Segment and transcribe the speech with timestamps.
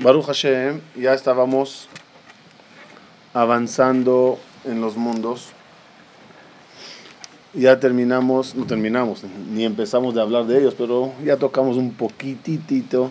[0.00, 1.88] Baruch Hashem, ya estábamos
[3.34, 5.48] avanzando en los mundos.
[7.54, 13.10] Ya terminamos, no terminamos, ni empezamos de hablar de ellos, pero ya tocamos un poquitito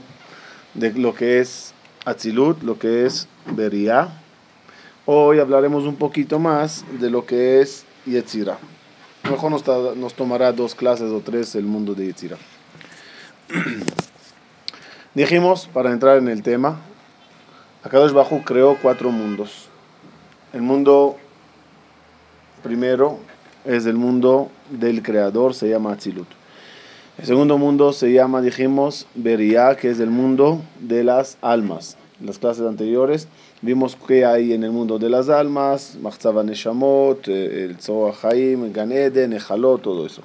[0.75, 1.73] de lo que es
[2.05, 4.09] Atzilut, lo que es Beria.
[5.05, 8.59] Hoy hablaremos un poquito más de lo que es Yetzira.
[9.29, 12.37] Mejor nos, nos tomará dos clases o tres el mundo de Yetzira.
[15.17, 16.77] Dijimos, para entrar en el tema,
[17.81, 19.67] Akadosh Bajú creó cuatro mundos.
[20.53, 21.15] El mundo
[22.61, 23.17] primero
[23.65, 26.27] es el mundo del creador, se llama Atzilut.
[27.17, 31.97] El segundo mundo se llama, dijimos, Beria, que es el mundo de las almas.
[32.19, 33.27] En las clases anteriores
[33.63, 38.71] vimos que hay en el mundo de las almas, Machzava Neshamot, eh, el Zohar Haim,
[38.71, 39.35] Gan Eden,
[39.81, 40.21] todo eso.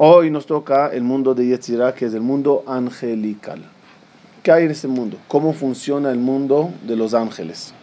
[0.00, 3.64] Hoy nos toca el mundo de Yetzirah, que es el mundo angelical.
[4.44, 5.16] ¿Qué hay en ese mundo?
[5.26, 7.74] ¿Cómo funciona el mundo de los ángeles?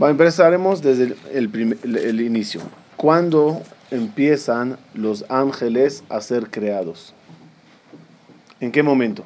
[0.00, 2.62] Bueno, empezaremos desde el, el, inicio.
[2.96, 3.62] ¿Cuándo
[3.92, 7.14] empiezan los ángeles a ser creados?
[8.58, 9.24] ¿En qué momento?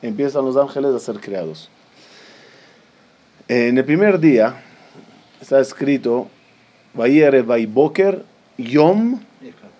[0.00, 1.70] Empiezan los ángeles a ser creados.
[3.48, 4.62] En el primer día
[5.40, 6.28] está escrito
[6.94, 9.20] Vayboker Yom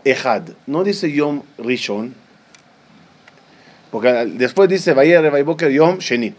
[0.04, 0.50] Echad.
[0.66, 2.14] No dice Yom Rishon,
[3.90, 6.34] porque después dice Vayere Vayboker Yom Sheni.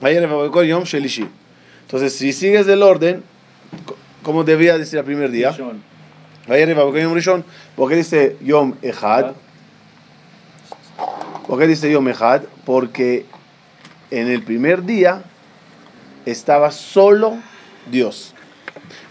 [0.00, 1.26] Vayere Vayboker Yom Shelishi.
[1.82, 3.22] Entonces, si sigues el orden,
[4.22, 5.56] ¿cómo debía decir el primer día?
[6.46, 7.44] Vayere Vayboker Yom Rishon.
[7.76, 9.32] ¿Por qué dice Yom Echad?
[11.46, 12.42] ¿Por qué dice Yom Echad?
[12.64, 13.24] Porque
[14.10, 15.22] en el primer día
[16.26, 17.38] estaba solo
[17.90, 18.34] Dios.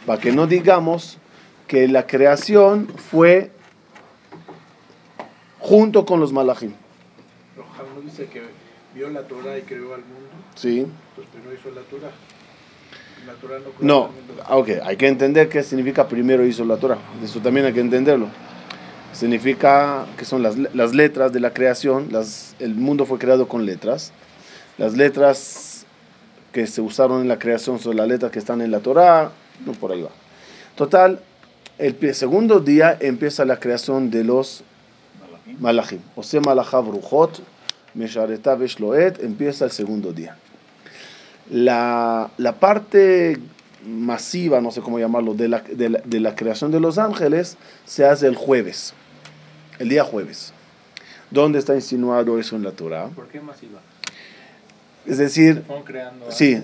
[0.06, 1.18] Para que no digamos
[1.70, 3.52] que la creación fue
[5.60, 6.74] junto con los malachim.
[7.96, 8.42] ¿No dice que
[8.96, 10.30] vio la Torah y creó al mundo?
[10.56, 10.88] Sí.
[11.16, 12.12] Pero no hizo la Torah.
[13.28, 14.44] La Torah no, creó No, al mundo.
[14.50, 16.98] ok, hay que entender qué significa primero hizo la Torah.
[17.24, 18.28] Eso también hay que entenderlo.
[19.14, 23.66] Significa que son las, las letras de la creación, las, el mundo fue creado con
[23.68, 24.12] letras.
[24.80, 25.86] Las letras
[26.52, 29.30] que se usaron en la creación son las letras que están en la Torah,
[29.68, 30.10] no por ahí va.
[30.76, 31.20] Total,
[31.80, 34.64] el segundo día empieza la creación de los
[35.60, 36.00] malachim.
[36.16, 37.42] O sea, malachav ruchot,
[37.94, 40.36] meshareta veshloet, empieza el segundo día.
[41.50, 43.38] La, la parte
[43.86, 47.58] masiva, no sé cómo llamarlo, de la, de, la, de la creación de los ángeles
[47.86, 48.94] se hace el jueves,
[49.80, 50.54] el día jueves.
[51.32, 53.08] ¿Dónde está insinuado eso en la Torah?
[53.08, 53.80] ¿Por qué masiva?
[55.06, 55.64] Es decir,
[56.30, 56.62] Sí,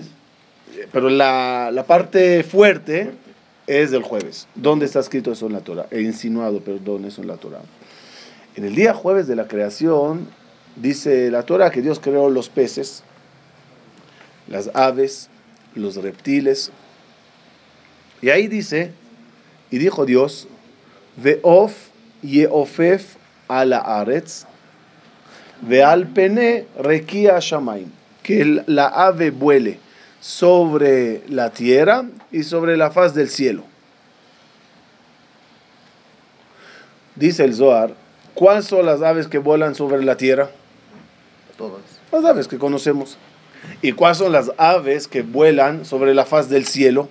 [0.92, 3.12] pero la, la parte fuerte
[3.66, 4.46] es del jueves.
[4.54, 5.86] ¿Dónde está escrito eso en la Torah?
[5.90, 7.60] He insinuado, perdón, eso en la Torah.
[8.54, 10.28] En el día jueves de la creación,
[10.76, 13.02] dice la Torah que Dios creó los peces,
[14.48, 15.28] las aves,
[15.74, 16.70] los reptiles.
[18.22, 18.92] Y ahí dice,
[19.70, 20.48] y dijo Dios,
[21.16, 21.74] Veof
[22.22, 23.16] yeofef
[23.48, 24.46] ala aretz,
[25.62, 27.90] veal pene rekia shamaim.
[28.22, 29.78] Que la ave vuele
[30.26, 33.62] sobre la tierra y sobre la faz del cielo.
[37.14, 37.94] Dice el Zohar,
[38.34, 40.50] ¿cuáles son las aves que vuelan sobre la tierra?
[41.56, 41.80] Todas.
[42.10, 43.16] Las aves que conocemos.
[43.82, 47.08] ¿Y cuáles son las aves que vuelan sobre la faz del cielo?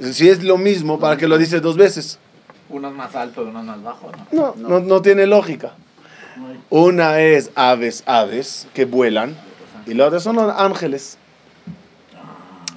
[0.00, 2.18] Si es lo mismo, ¿para qué lo dice dos veces?
[2.70, 4.54] Unas más alto y unas más bajo, ¿no?
[4.56, 5.74] No, no, no tiene lógica.
[6.70, 9.36] Una es aves, aves que vuelan,
[9.86, 11.16] y la otra son los ángeles.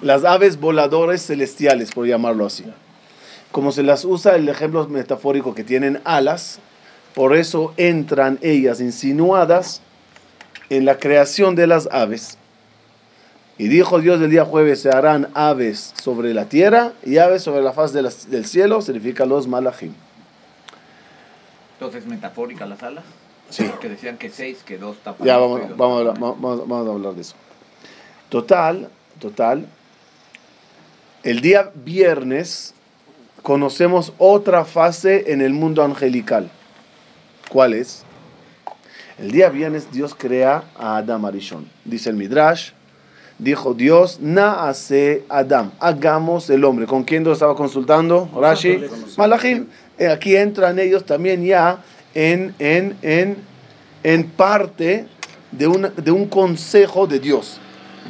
[0.01, 2.63] Las aves voladores celestiales, por llamarlo así.
[3.51, 6.59] Como se las usa el ejemplo metafórico que tienen alas,
[7.15, 9.81] por eso entran ellas insinuadas
[10.69, 12.37] en la creación de las aves.
[13.57, 17.61] Y dijo Dios el día jueves, se harán aves sobre la tierra y aves sobre
[17.61, 19.93] la faz del cielo, significa los malachim.
[21.73, 23.03] Entonces, metafórica las alas.
[23.49, 23.69] Sí.
[23.81, 25.25] Que decían que seis, que dos tapan.
[25.25, 27.35] Ya vamos, dos vamos, a hablar, vamos, vamos a hablar de eso.
[28.29, 29.67] Total, total.
[31.23, 32.73] El día viernes
[33.41, 36.49] conocemos otra fase en el mundo angelical.
[37.49, 38.03] ¿Cuál es?
[39.17, 41.67] El día viernes Dios crea a Adam Arishon.
[41.83, 42.71] Dice el Midrash,
[43.37, 46.85] dijo Dios, naase Adam, hagamos el hombre.
[46.85, 48.29] ¿Con quién Dios estaba consultando?
[48.33, 48.85] Rashi,
[49.17, 49.67] Malachim.
[49.97, 51.79] Eh, Aquí entran ellos también ya
[52.13, 53.37] en, en, en,
[54.03, 55.07] en parte
[55.51, 57.59] de, de un consejo de Dios.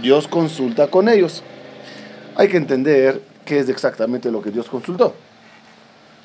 [0.02, 1.44] Dios consulta con ellos.
[2.36, 5.16] Hay que entender qué es exactamente lo que Dios consultó.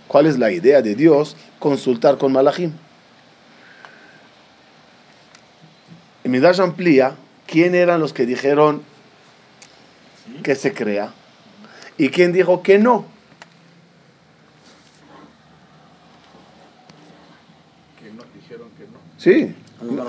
[0.07, 2.73] ¿Cuál es la idea de Dios consultar con Malachim?
[6.23, 7.17] El Midrash amplía
[7.47, 8.83] quién eran los que dijeron
[10.43, 11.13] que se crea
[11.99, 13.07] y quién dijo que no.
[18.01, 18.99] Que no dijeron que no.
[19.25, 19.55] Sí,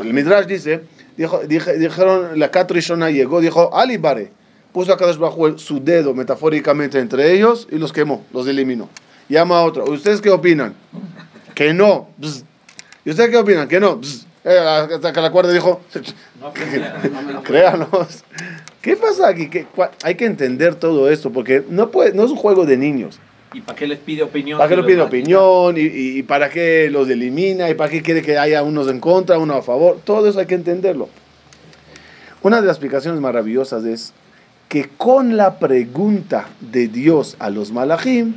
[0.03, 0.81] el Midrash dice,
[1.15, 4.31] dijo, dije- dijeron, la Katrishona llegó, dijo, Alibare,
[4.73, 8.89] puso a Kadosh bajo su dedo metafóricamente entre ellos y los quemó, los eliminó.
[9.29, 10.73] Llama a otro, ¿ustedes qué opinan?
[11.55, 12.09] Que no.
[12.17, 12.43] Bzz.
[13.05, 13.67] ¿Y ustedes qué opinan?
[13.69, 13.95] Que no.
[13.97, 14.25] Bzz.
[14.43, 15.79] Eh, Hasta que la cuerda dijo,
[16.41, 18.23] No, créanos.
[18.81, 19.49] ¿Qué pasa aquí?
[19.49, 19.65] ¿Qué-
[20.03, 23.17] hay que entender todo esto porque no, puede, no es un juego de niños.
[23.55, 24.57] ¿Y para qué les pide opinión?
[24.57, 25.77] ¿Para qué si le los pide opinión?
[25.77, 27.69] ¿Y, y- y para qué los elimina?
[27.69, 30.01] ¿Y para qué quiere que haya unos en contra, uno a favor?
[30.03, 31.07] Todo eso hay que entenderlo.
[32.41, 34.11] Una de las explicaciones maravillosas es
[34.67, 38.33] que con la pregunta de Dios a los malachim,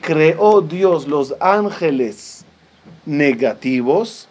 [0.00, 2.44] creó Dios los ángeles
[3.06, 4.26] negativos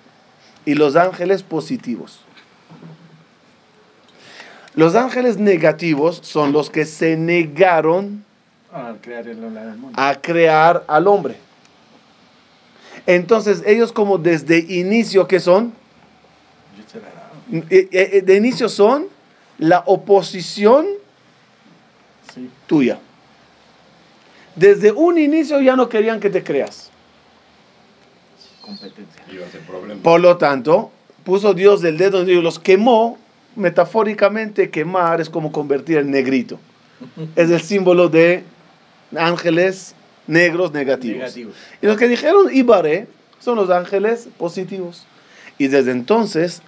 [0.65, 2.19] y los ángeles positivos.
[4.73, 8.25] Los ángeles negativos son los que se negaron
[8.75, 9.97] Al crear el la del mundo.
[10.01, 11.37] a crear al hombre.
[13.05, 15.71] Entonces ellos como desde inicio, ¿qué son?
[17.69, 19.07] Eh, eh, De inicio son
[19.59, 20.87] la oposición
[22.33, 22.49] Sí.
[22.67, 22.99] tuya.
[24.57, 26.89] Desde un inicio ya no querían que te creas.
[28.59, 29.23] Competencia.
[29.23, 30.03] A.
[30.03, 30.91] Por lo tanto,
[31.23, 33.17] puso Dios del dedo y los quemó.
[33.55, 36.59] Metafóricamente, quemar es como convertir en negrito.
[37.37, 38.43] Es el símbolo de
[39.17, 39.95] ángeles
[40.27, 41.19] negros negativos.
[41.19, 41.51] Negativo.
[41.81, 43.07] Y los que dijeron Ibaré
[43.39, 45.05] son los ángeles positivos.
[45.57, 46.61] Y desde entonces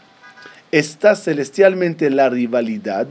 [0.72, 3.08] está celestialmente la rivalidad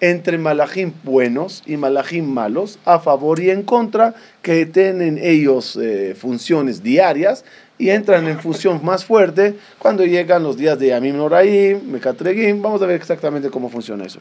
[0.00, 6.16] entre malachim buenos y malachim malos, a favor y en contra, que tienen ellos eh,
[6.18, 7.44] funciones diarias
[7.78, 12.60] y entran en función más fuerte cuando llegan los días de Yamim Noraim, Mekatregim.
[12.60, 14.18] Vamos a ver exactamente cómo funciona eso.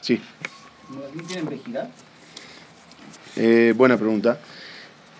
[0.00, 0.20] Sí,
[0.88, 1.88] ¿No tienen vejidad?
[3.36, 4.38] Eh, buena pregunta.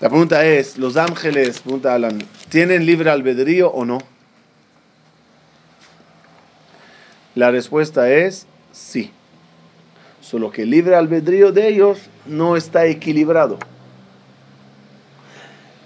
[0.01, 2.19] La pregunta es, ¿los ángeles, pregunta Alan,
[2.51, 3.99] ¿tienen libre albedrío o no?
[7.35, 9.11] La respuesta es sí.
[10.21, 13.59] Solo que el libre albedrío de ellos no está equilibrado.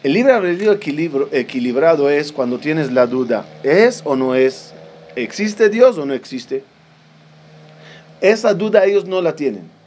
[0.02, 4.72] El libre albedrío equilibrado es cuando tienes la duda, ¿es o no es?
[5.14, 6.64] ¿Existe Dios o no existe?
[8.20, 9.79] Esa duda ellos no la tienen.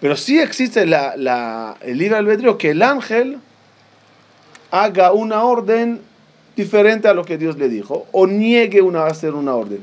[0.00, 3.38] Pero sí existe la, la- el libre albedrío que el ángel
[4.70, 6.00] haga una orden
[6.56, 9.80] diferente a lo que Dios le dijo o niegue una, a hacer una orden.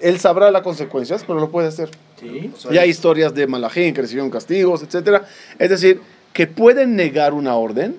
[0.00, 1.90] Él sabrá las consecuencias, pero lo puede hacer.
[2.20, 2.50] Sí.
[2.54, 5.22] O sea, Y hay historias de Malachim que recibieron castigos, etc.
[5.58, 6.00] Es decir,
[6.32, 7.96] que pueden negar una orden,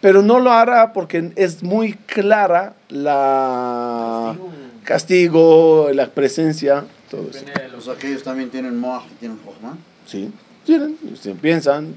[0.00, 4.36] pero no lo hará porque es muy clara la
[4.84, 7.44] castigo, la presencia, todo eso.
[7.72, 9.76] Los- sea que ellos también tienen Moach y tienen Jochma.
[10.06, 10.30] Sí,
[10.64, 11.94] tienen, se piensan.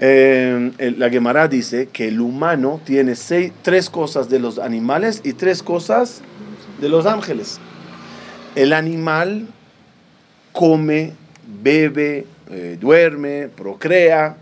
[0.00, 5.32] Eh, la Gemara dice que el humano tiene seis, tres cosas de los animales y
[5.34, 6.22] tres cosas
[6.80, 7.60] de los ángeles.
[8.54, 9.46] El animal
[10.52, 11.12] come,
[11.62, 14.36] bebe, eh, duerme, procrea,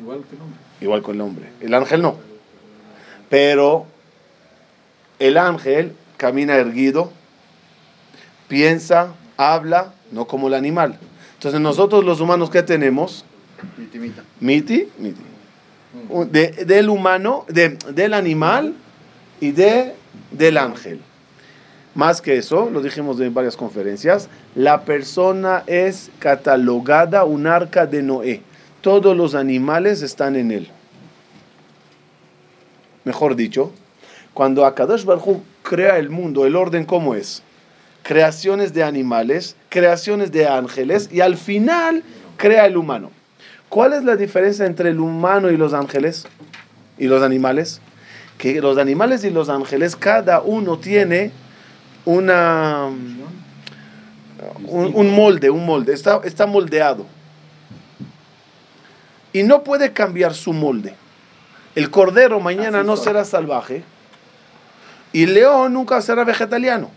[0.00, 0.58] Igual que el hombre.
[0.80, 1.48] igual que el hombre.
[1.60, 2.16] El ángel no.
[3.30, 3.86] Pero
[5.18, 7.12] el ángel camina erguido,
[8.48, 10.98] piensa, habla, no como el animal.
[11.44, 13.22] Entonces nosotros los humanos, ¿qué tenemos?
[13.76, 14.22] Intimita.
[14.40, 15.20] Miti, miti.
[16.30, 18.72] De- del humano, de- del animal
[19.42, 19.92] y de,
[20.30, 21.00] del ángel.
[21.94, 28.02] Más que eso, lo dijimos en varias conferencias, la persona es catalogada un arca de
[28.02, 28.40] Noé.
[28.80, 30.68] Todos los animales están en él.
[33.04, 33.70] Mejor dicho,
[34.32, 37.42] cuando Akadosh Baruj Hu crea el mundo, el orden cómo es?
[38.04, 42.04] Creaciones de animales, creaciones de ángeles y al final
[42.36, 43.10] crea el humano.
[43.68, 46.26] ¿Cuál es la diferencia entre el humano y los ángeles
[46.98, 47.80] y los animales?
[48.38, 51.32] Que los animales y los ángeles, cada uno tiene
[52.04, 52.86] una,
[54.66, 57.06] un, un molde, un molde, está, está moldeado.
[59.32, 60.94] Y no puede cambiar su molde.
[61.74, 63.82] El cordero mañana no será salvaje
[65.12, 66.90] y el león nunca será vegetariano.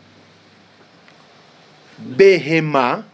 [1.97, 3.05] Behemá,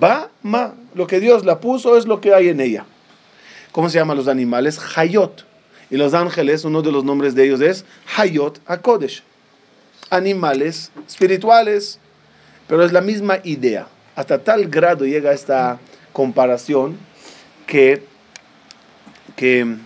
[0.00, 2.86] Bama, lo que Dios la puso es lo que hay en ella.
[3.72, 4.80] ¿Cómo se llaman los animales?
[4.96, 5.44] Hayot.
[5.90, 7.84] Y los ángeles, uno de los nombres de ellos es
[8.16, 9.22] Hayot HaKodesh.
[10.10, 11.98] Animales espirituales,
[12.68, 13.88] pero es la misma idea.
[14.16, 15.78] Hasta tal grado llega esta
[16.12, 16.96] comparación
[17.66, 18.02] que,
[19.34, 19.76] que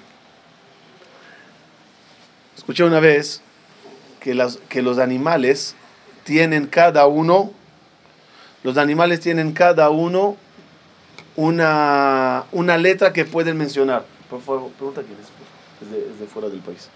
[2.56, 3.40] escuché una vez
[4.20, 5.74] que, las, que los animales
[6.24, 7.52] tienen cada uno,
[8.62, 10.36] los animales tienen cada uno
[11.36, 14.04] una, una letra que pueden mencionar.
[14.28, 15.28] Por favor, pregunta quién es.
[15.86, 16.88] Es de, es de fuera del país.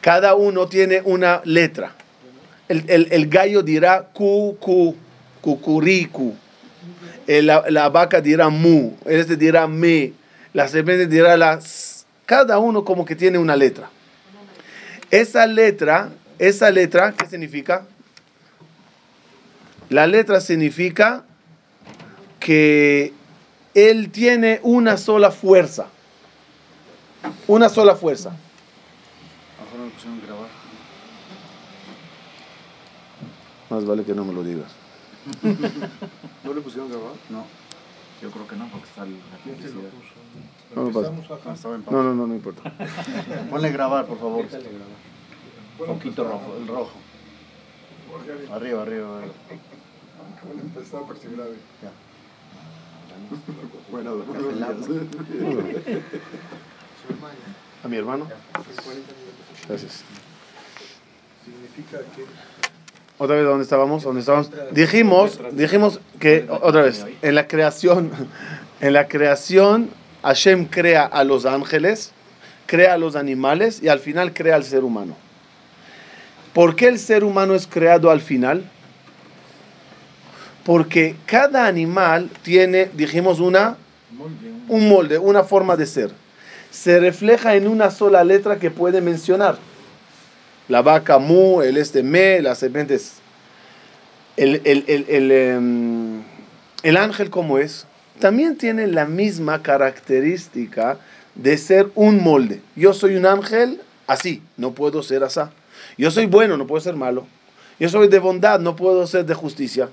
[0.00, 1.92] Cada uno tiene una letra.
[2.68, 4.94] El, el- el gallo dirá cu, cu,
[5.40, 6.34] cucuricu.
[7.26, 8.92] La, la vaca dirá mu.
[9.06, 10.12] Este dirá me.
[10.52, 12.04] La serpiente dirá las.
[12.26, 13.88] Cada uno como que tiene una letra.
[15.10, 17.84] Esa letra, esa letra, ¿qué significa?
[19.92, 21.22] La letra significa
[22.40, 23.12] que
[23.74, 25.88] él tiene una sola fuerza.
[27.46, 28.32] Una sola fuerza.
[33.68, 34.72] Más vale que no me lo digas.
[35.42, 37.12] ¿No le pusieron grabar?
[37.28, 37.44] No,
[38.22, 39.18] Yo creo que no, porque está el-.
[40.74, 41.10] No me pasa.
[41.10, 42.72] No No, no, no, no importa.
[43.50, 44.46] Ponle grabar, por favor.
[45.76, 46.56] Bueno, Poquito rojo.
[46.58, 46.92] El rojo.
[48.14, 48.54] Orgánico.
[48.54, 49.20] Arriba, arriba,
[50.38, 50.54] arriba.
[50.54, 51.44] Bueno, empezó a percibir a
[51.82, 51.90] Ya.
[53.90, 54.24] Bueno.
[57.84, 58.26] ¿A mi hermano?
[58.52, 59.68] 40 minutos.
[59.68, 60.04] Gracias.
[61.44, 62.24] Significa que
[63.18, 64.04] Otra vez, ¿dónde estábamos?
[64.04, 64.50] ¿Dónde estábamos?
[64.72, 68.10] Dijimos, dijimos que, otra vez, en la creación,
[68.80, 69.90] en la creación,
[70.22, 72.12] Hashem crea a los ángeles,
[72.66, 75.16] crea a los animales y al final crea al ser humano.
[76.54, 78.64] ¿Por qué el ser humano es creado al final?
[80.64, 83.76] Porque cada animal tiene, dijimos, una,
[84.68, 86.10] un molde, una forma de ser.
[86.70, 89.58] Se refleja en una sola letra que puede mencionar.
[90.68, 93.14] La vaca mu, el este me, las serpientes.
[94.36, 96.22] El, el, el, el, em,
[96.82, 97.86] el ángel, como es,
[98.20, 100.98] también tiene la misma característica
[101.34, 102.60] de ser un molde.
[102.76, 105.40] Yo soy un ángel así, no puedo ser así.
[105.98, 107.26] Yo soy bueno, no puedo ser malo.
[107.80, 109.88] Yo soy de bondad, no puedo ser de justicia.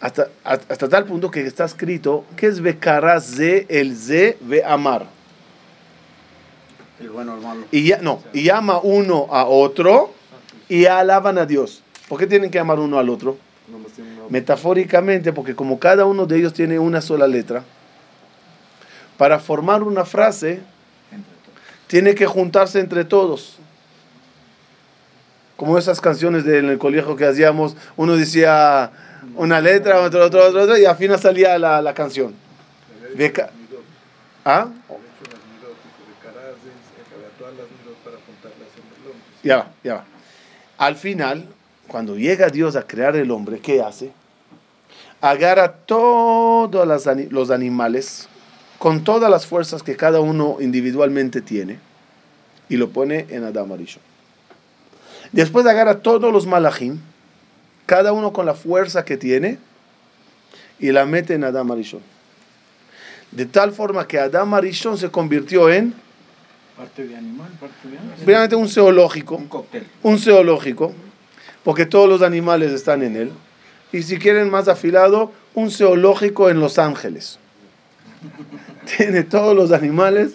[0.00, 5.06] Hasta, hasta tal punto que está escrito que es Bekara ze, el ze, ve amar.
[6.98, 7.64] El bueno, el malo.
[7.70, 10.12] Y ya, no, y llama uno a otro
[10.68, 11.82] y alaban a Dios.
[12.08, 13.36] ¿Por qué tienen que amar uno al otro?
[14.30, 17.62] Metafóricamente, porque como cada uno de ellos tiene una sola letra,
[19.16, 20.60] para formar una frase,
[21.88, 23.58] tiene que juntarse entre todos.
[25.60, 28.90] Como esas canciones del el colegio que hacíamos, uno decía
[29.36, 32.34] una letra, otro, otro, otro, otro, y al final salía la, la canción.
[33.12, 33.18] ¿Ah?
[33.18, 34.70] De de de el hombre.
[39.42, 40.04] Ya va, ya va.
[40.78, 41.46] Al final,
[41.88, 44.12] cuando llega Dios a crear el hombre, ¿qué hace?
[45.20, 48.30] Agarra todos los animales
[48.78, 51.78] con todas las fuerzas que cada uno individualmente tiene
[52.70, 54.09] y lo pone en Adam Arishon.
[55.32, 56.98] Después agarra todos los malachim,
[57.86, 59.58] cada uno con la fuerza que tiene,
[60.78, 62.00] y la mete en Adam Arishon.
[63.30, 65.94] De tal forma que Adam Arishon se convirtió en,
[66.76, 69.36] Parte de animal, parte de primeramente, un zoológico.
[69.36, 69.86] Un cóctel.
[70.02, 70.94] un zoológico,
[71.62, 73.32] porque todos los animales están en él.
[73.92, 77.38] Y si quieren más afilado, un zoológico en Los Ángeles.
[78.96, 80.32] Tiene todos los animales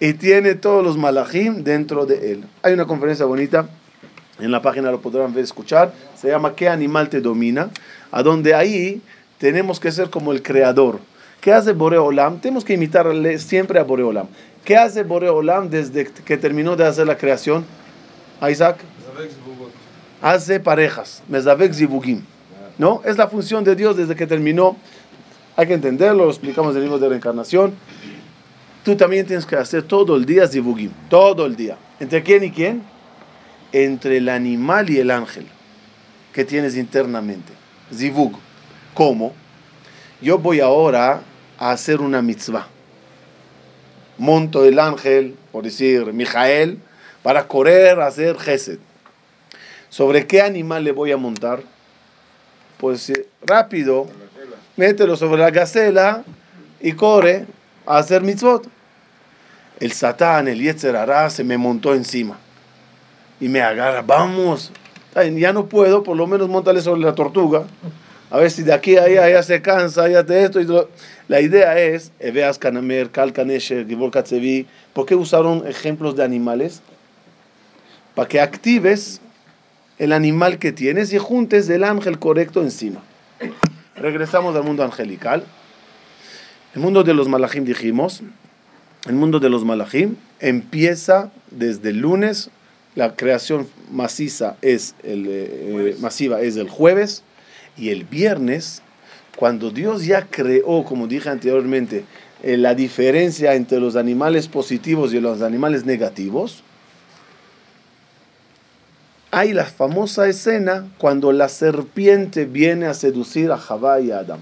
[0.00, 2.44] y tiene todos los malachim dentro de él.
[2.62, 3.68] Hay una conferencia bonita,
[4.38, 7.70] en la página lo podrán ver, escuchar, se llama ¿Qué animal te domina?
[8.10, 9.00] A donde ahí
[9.38, 10.98] tenemos que ser como el creador.
[11.40, 12.40] ¿Qué hace Boreolam?
[12.40, 14.26] Tenemos que imitarle siempre a Boreolam.
[14.64, 17.64] ¿Qué hace Boreolam desde que terminó de hacer la creación?
[18.40, 18.78] ¿A Isaac?
[20.24, 21.22] hace parejas.
[22.78, 23.02] ¿No?
[23.04, 24.76] Es la función de Dios desde que terminó.
[25.54, 27.74] Hay que entenderlo, lo explicamos en el libro de reencarnación.
[28.84, 31.76] Tú también tienes que hacer todo el día zibugim, todo el día.
[32.00, 32.82] ¿Entre quién y quién?
[33.74, 35.48] Entre el animal y el ángel
[36.32, 37.52] que tienes internamente.
[37.92, 38.38] Zibug.
[38.94, 39.34] ¿Cómo?
[40.20, 41.22] Yo voy ahora
[41.58, 42.68] a hacer una mitzvah.
[44.16, 46.78] Monto el ángel, por decir, Mijael,
[47.24, 48.78] para correr a hacer gesed.
[49.88, 51.60] ¿Sobre qué animal le voy a montar?
[52.78, 54.06] Pues eh, rápido,
[54.76, 56.22] mételo sobre la gacela
[56.80, 57.44] y corre
[57.86, 58.68] a hacer mitzvot.
[59.80, 62.38] El satán, el Yetzer Hará, se me montó encima
[63.44, 64.72] y me agarra, vamos,
[65.14, 67.64] ya no puedo, por lo menos montale sobre la tortuga.
[68.30, 70.66] A ver si de aquí a allá se cansa, ya de esto y
[71.28, 74.10] La idea es, Eveas Kanamer, Kal Kanesher, Gibor
[74.94, 76.80] ¿por qué usaron ejemplos de animales?
[78.14, 79.20] Para que actives
[79.98, 83.02] el animal que tienes y juntes el ángel correcto encima.
[83.94, 85.44] Regresamos al mundo angelical.
[86.74, 88.22] El mundo de los malachim dijimos,
[89.06, 92.48] el mundo de los malachim empieza desde el lunes
[92.94, 97.22] la creación maciza es el, eh, eh, masiva es el jueves
[97.76, 98.82] y el viernes,
[99.36, 102.04] cuando Dios ya creó, como dije anteriormente,
[102.42, 106.62] eh, la diferencia entre los animales positivos y los animales negativos,
[109.32, 114.40] hay la famosa escena cuando la serpiente viene a seducir a Javá y a Adán.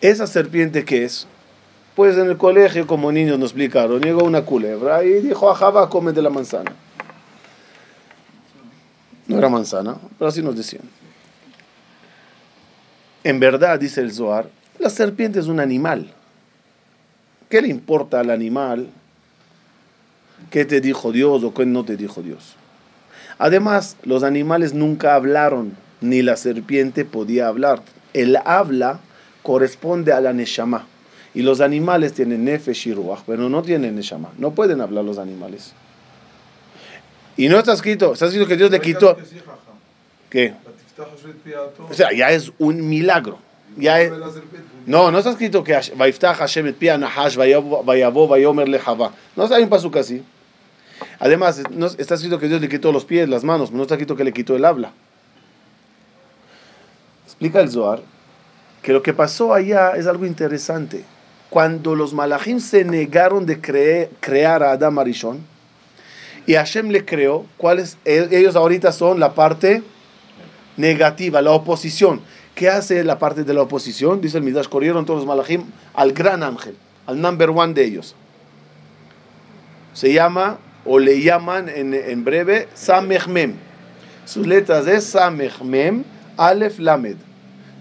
[0.00, 1.28] ¿Esa serpiente qué es?
[1.94, 5.88] Pues en el colegio, como niños nos explicaron, llegó una culebra y dijo a Javá,
[5.88, 6.74] come de la manzana.
[9.26, 10.82] No era manzana, pero así nos decían.
[13.22, 16.12] En verdad, dice el Zohar, la serpiente es un animal.
[17.48, 18.88] ¿Qué le importa al animal?
[20.50, 22.54] ¿Qué te dijo Dios o qué no te dijo Dios?
[23.38, 27.82] Además, los animales nunca hablaron, ni la serpiente podía hablar.
[28.12, 29.00] El habla
[29.42, 30.86] corresponde a la neshama.
[31.34, 34.30] Y los animales tienen nefesh y ruach, pero no tienen neshama.
[34.38, 35.72] No pueden hablar los animales.
[37.36, 39.16] Y no está escrito, está escrito que Dios le quitó.
[40.30, 40.54] ¿Qué?
[41.90, 43.38] O sea, ya es un milagro.
[43.76, 44.12] Ya es-
[44.86, 49.12] no, no está escrito que Hashem et pia nahash vayavo vayomer lejava.
[49.34, 50.22] No hay un pasuk así.
[51.18, 54.14] Además, no, está escrito que Dios le quitó los pies, las manos, no está escrito
[54.14, 54.92] que le quitó el habla.
[57.26, 58.00] Explica el Zohar
[58.82, 61.04] que lo que pasó allá es algo interesante.
[61.50, 65.38] Cuando los malachim se negaron de creer- crear a Adam Arishon,
[66.46, 67.96] y Hashem le creó, ¿cuáles?
[68.04, 69.82] E- Ellos ahorita son la parte
[70.76, 72.20] negativa, la oposición.
[72.54, 74.20] ¿Qué hace la parte de la oposición?
[74.20, 78.14] Dice el Midrash, corrieron todos los malachim al gran ángel, al number one de ellos.
[79.92, 83.54] Se llama, o le llaman en, en breve, Samechmem.
[84.24, 86.04] Sus letras es Samechmem,
[86.36, 87.16] Aleph Lamed.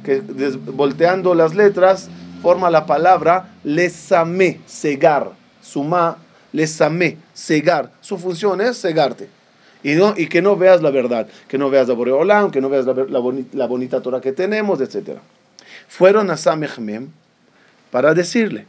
[0.03, 2.09] Que volteando las letras
[2.41, 5.31] forma la palabra lesame, cegar.
[5.61, 6.17] Suma,
[6.53, 7.91] lesame, cegar.
[7.99, 9.27] Su función es cegarte.
[9.83, 12.69] Y, no, y que no veas la verdad, que no veas la Boreolam, que no
[12.69, 15.17] veas la, la boni- la bonita Torah que tenemos, etc.
[15.89, 17.09] Fueron a Samechmem
[17.91, 18.65] para decirle,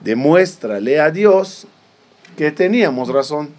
[0.00, 1.66] demuéstrale a Dios
[2.36, 3.50] que teníamos razón.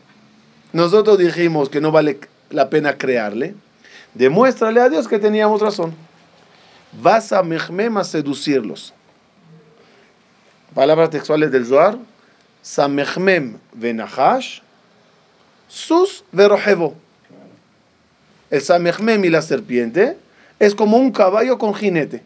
[0.71, 3.54] Nosotros dijimos que no vale la pena crearle.
[4.13, 5.93] Demuéstrale a Dios que teníamos razón.
[7.01, 8.93] Vas a Mechmem a seducirlos.
[10.73, 11.97] Palabras textuales del Zohar.
[12.62, 14.60] Samechmem venahash,
[15.67, 16.95] sus verojevo.
[18.50, 20.17] El Samechmem y la serpiente
[20.60, 22.21] es como un caballo con jinete.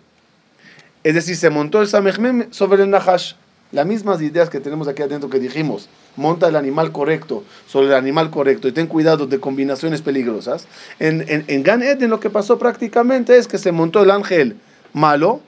[1.03, 3.33] Es decir, se montó el Samechmem sobre el Nahash.
[3.71, 5.87] Las mismas ideas que tenemos aquí adentro que dijimos.
[6.15, 10.67] Monta el animal correcto sobre el animal correcto y ten cuidado de combinaciones peligrosas.
[10.99, 14.57] En, en, en Gan Eden lo que pasó prácticamente es que se montó el ángel
[14.93, 15.41] malo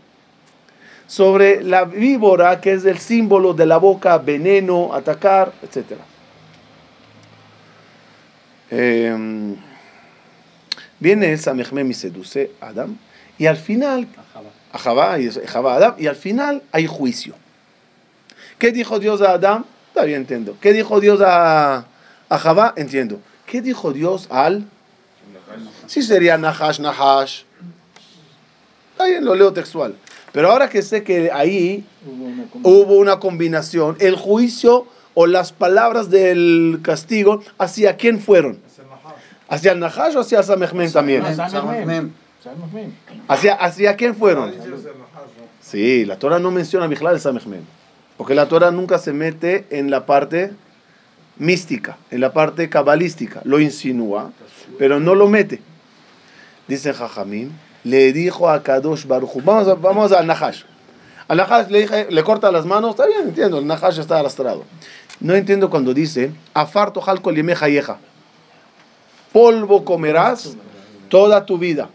[1.07, 5.93] sobre la víbora que es el símbolo de la boca, veneno, atacar, etc.
[8.69, 9.55] Eh,
[10.99, 12.97] viene el Samechmem y seduce a Adam
[13.37, 14.07] y al final
[14.73, 17.35] a Javá y Adam y al final hay juicio.
[18.59, 19.65] ¿Qué dijo Dios a Adam?
[19.93, 20.57] Todavía entiendo.
[20.59, 21.85] ¿Qué dijo Dios a,
[22.29, 22.73] a Javá?
[22.75, 23.21] Entiendo.
[23.45, 24.65] ¿Qué dijo Dios al?
[25.85, 27.43] Sí sería Nahash, Nahash.
[28.99, 29.95] Ahí lo leo textual.
[30.31, 35.25] Pero ahora que sé que ahí Hubo una com- hubo una combinación, el juicio o
[35.25, 38.59] las palabras del castigo, ¿hacia quién fueron?
[39.49, 41.23] ¿Hacia el Nahash o hacia Samechmen también?
[43.27, 44.53] ¿Hacia, ¿Hacia quién fueron?
[45.61, 47.61] Sí, la Torah no menciona a Mijlal el Samechmen.
[48.17, 50.51] Porque la Torah nunca se mete en la parte
[51.37, 53.41] mística, en la parte cabalística.
[53.43, 54.31] Lo insinúa,
[54.77, 55.61] pero no lo mete.
[56.67, 57.51] Dice Jajamim,
[57.87, 60.63] le dijo a Kadosh Baruj vamos, vamos al Nahash.
[61.29, 64.65] Al Nahash le, corta las manos, está bien, entiendo, el Nahash está arrastrado.
[65.21, 67.97] No entiendo cuando dice, afarto jalco liemeja yeja.
[69.31, 70.57] Polvo comerás
[71.07, 71.89] toda tu vida.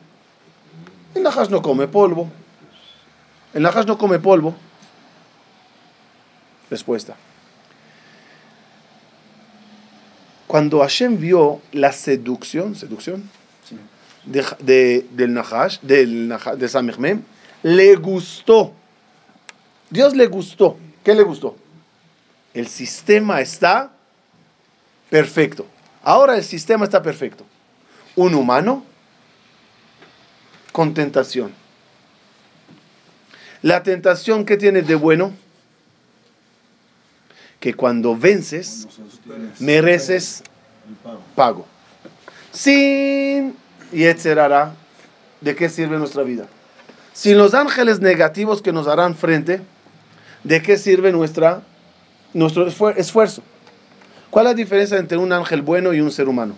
[1.15, 2.31] El Nahash no come polvo.
[3.53, 4.55] El Nahash no come polvo.
[6.71, 7.17] Respuesta.
[10.47, 13.31] Cuando Hashem vio la seducción, seducción.
[14.25, 16.69] De, de- del Nahash, del, Nahash- de
[17.63, 18.73] le gustó.
[19.91, 20.77] Dios le gustó.
[21.05, 21.57] ¿Qué le gustó?
[22.55, 23.91] El sistema está
[25.11, 25.67] perfecto.
[26.03, 27.45] Ahora el sistema está perfecto.
[28.17, 28.85] Un humano
[30.73, 31.53] con tentación.
[33.63, 35.33] La tentación que tiene de bueno,
[37.61, 38.89] que cuando vences,
[39.61, 40.43] mereces
[41.37, 41.67] pago.
[42.51, 43.57] Sin
[43.93, 44.73] y etcétera,
[45.41, 46.47] ¿de qué sirve nuestra vida?
[47.13, 49.61] Sin los ángeles negativos que nos harán frente,
[50.45, 51.63] ¿de qué sirve nuestra,
[52.33, 53.43] nuestro esfuer- esfuerzo?
[54.31, 56.55] ¿Cuál es la diferencia entre un ángel bueno y un ser humano?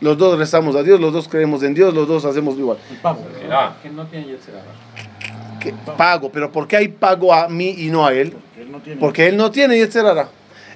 [0.00, 2.78] Los dos rezamos a Dios, los dos creemos en Dios, los dos hacemos igual.
[2.90, 3.24] El pago.
[3.50, 3.74] Ah.
[3.82, 5.58] Que no tiene Yetzer Hara.
[5.60, 5.72] ¿Qué?
[5.96, 8.32] Pago, pero ¿por qué hay pago a mí y no a él?
[8.32, 9.00] Porque él no tiene.
[9.00, 10.28] Porque él no tiene Yetzer Hara.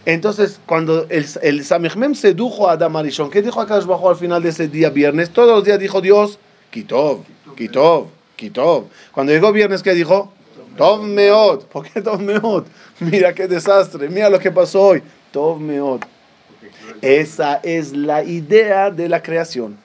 [0.06, 4.40] Entonces, cuando el, el Samechmem sedujo a Adam Arishon, ¿qué dijo acá abajo al final
[4.40, 5.30] de ese día viernes?
[5.30, 6.38] Todos los días dijo Dios,
[6.70, 7.24] Kitov,
[7.56, 8.84] Kitov, Kitov.
[9.10, 10.32] Cuando llegó viernes, ¿qué dijo?
[10.76, 11.64] Tov Meod.
[11.64, 12.66] ¿Por qué Tov Meod?
[13.00, 15.02] Mira qué desastre, mira lo que pasó hoy.
[15.32, 16.02] Tov Meod.
[17.02, 19.76] Esa es la idea de la creación.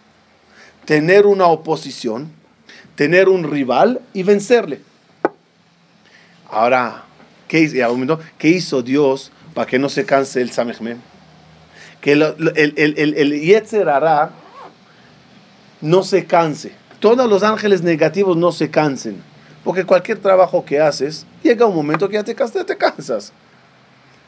[0.86, 2.32] Tener una oposición,
[2.96, 4.82] tener un rival y vencerle.
[6.48, 7.06] Ahora,
[7.48, 10.98] ¿qué hizo, ¿qué hizo Dios para que no se canse el Samechmem?
[12.02, 12.24] Que el,
[12.56, 14.32] el, Yetzer Hara
[15.82, 16.72] no se canse.
[17.00, 19.22] Todos los ángeles negativos no se cansen.
[19.64, 23.32] Porque cualquier trabajo que haces, llega un momento que ya te, cas- te cansas.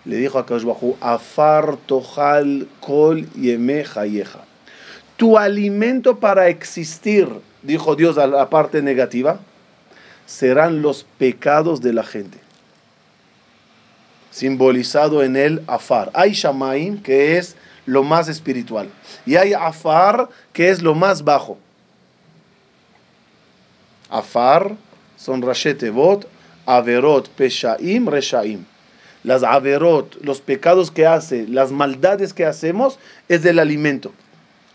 [0.05, 4.39] Le dijo a Bajú, Afar tojal kol yeme hayeja.
[5.17, 7.27] Tu alimento para existir,
[7.61, 9.39] dijo Dios a la parte negativa,
[10.25, 12.39] serán los pecados de la gente.
[14.33, 16.09] Simbolizado en el Afar.
[16.15, 18.89] Hay Shamaim, que es lo más espiritual.
[19.27, 21.59] Y hay Afar, que es lo más bajo.
[24.09, 24.75] Afar
[25.17, 26.27] son Rashetevot,
[26.65, 28.65] Averot, Peshaim, Reshaim.
[29.23, 32.97] Las Averot, los pecados que hace, las maldades que hacemos,
[33.29, 34.11] es del alimento.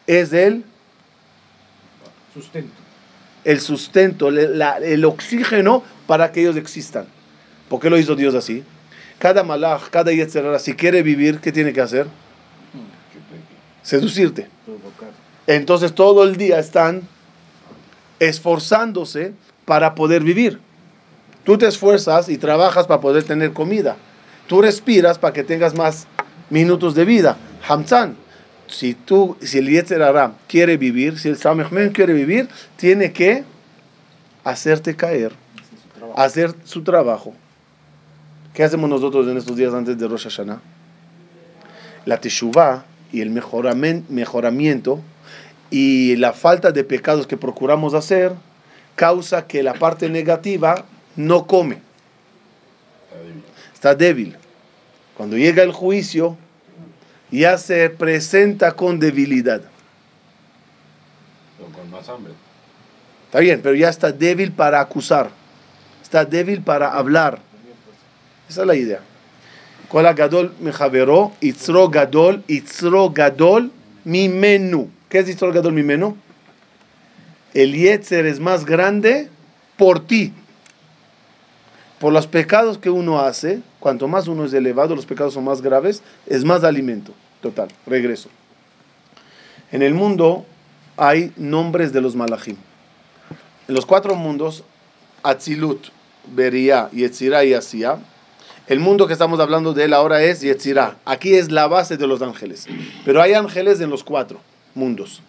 [0.07, 0.65] Es del
[2.33, 2.73] Sustento.
[3.45, 7.07] el sustento, la- el oxígeno para que ellos existan.
[7.69, 8.63] ¿Por qué lo hizo Dios así?
[9.19, 12.07] Cada malach, cada yetzerara, si quiere vivir, ¿qué tiene que hacer?
[13.83, 14.49] Seducirte.
[15.47, 17.03] Entonces todo el día están
[18.21, 19.33] esforzándose
[19.65, 20.61] para poder vivir.
[21.45, 23.97] Tú te esfuerzas y trabajas para poder tener comida.
[24.47, 26.07] Tú respiras para que tengas más
[26.51, 27.37] minutos de vida.
[27.67, 28.17] Hamzan,
[28.67, 33.45] si tú, si el Yetzer Hara quiere vivir, si el Samechmen quiere vivir, tiene que
[34.45, 35.33] hacerte caer,
[36.17, 37.35] hacer su trabajo.
[38.55, 40.61] ¿Qué hacemos nosotros en estos días antes de Rosh Hashanah?
[42.05, 45.01] La Teshuvah y el mejoramiento
[45.71, 48.33] y la falta de pecados que procuramos hacer
[48.97, 50.85] causa que la parte negativa
[51.17, 51.79] no come,
[53.75, 54.37] está débil.
[55.17, 56.37] Cuando llega el juicio,
[57.31, 59.63] ya se presenta con debilidad.
[61.57, 62.33] Pero con más hambre.
[63.27, 65.31] Está bien, pero ya está débil para acusar,
[66.03, 67.41] está débil para hablar.
[68.49, 69.01] Esa es la idea.
[69.89, 70.15] Kola
[71.41, 71.93] itzro
[72.49, 73.73] itzro gadol
[74.05, 74.91] mimenu.
[75.09, 76.17] ¿Qué es itzro gadol mimenu?
[77.55, 79.29] El yetzer es más grande
[79.77, 80.33] por ti.
[81.99, 85.63] Por los pecados que uno hace, cuanto más uno es elevado, los pecados son más
[85.63, 87.13] graves, es más alimento.
[87.41, 88.29] Total, regreso.
[89.73, 90.47] En el mundo
[90.97, 92.57] hay nombres de los malachim.
[93.67, 94.65] En los cuatro mundos,
[95.23, 95.89] Atzilut,
[96.35, 97.99] Beria, Yetzirah y Asiyah,
[98.69, 100.99] el mundo que estamos hablando de él ahora es Yetzirah.
[101.07, 102.67] Aquí es la base de los ángeles.
[103.05, 104.41] Pero hay ángeles en los cuatro
[104.75, 105.23] mundos.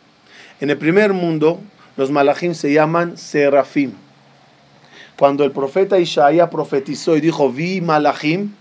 [0.59, 1.59] En el primer mundo,
[1.95, 3.93] los malachim se llaman serafim.
[5.17, 8.51] Cuando el profeta Ishaya profetizó y dijo, vi malachim,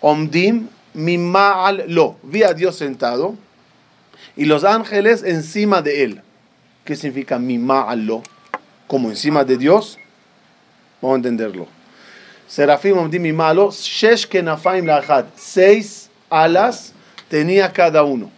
[0.00, 3.34] omdim mima'al lo, vi a Dios sentado
[4.36, 6.22] y los ángeles encima de él.
[6.84, 8.22] ¿Qué significa mima'al lo?
[8.86, 9.98] Como encima de Dios.
[11.00, 11.81] Vamos a entenderlo.
[12.52, 14.86] Serafim omdim mima'al lo, shesh kenafaim.
[15.36, 16.92] Seis alas
[17.30, 18.30] tenía cada uno.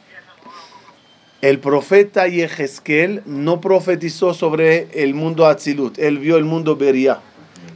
[1.42, 7.18] El profeta Yehezkel no profetizó sobre el mundo Atzilut, él vio el mundo Beria.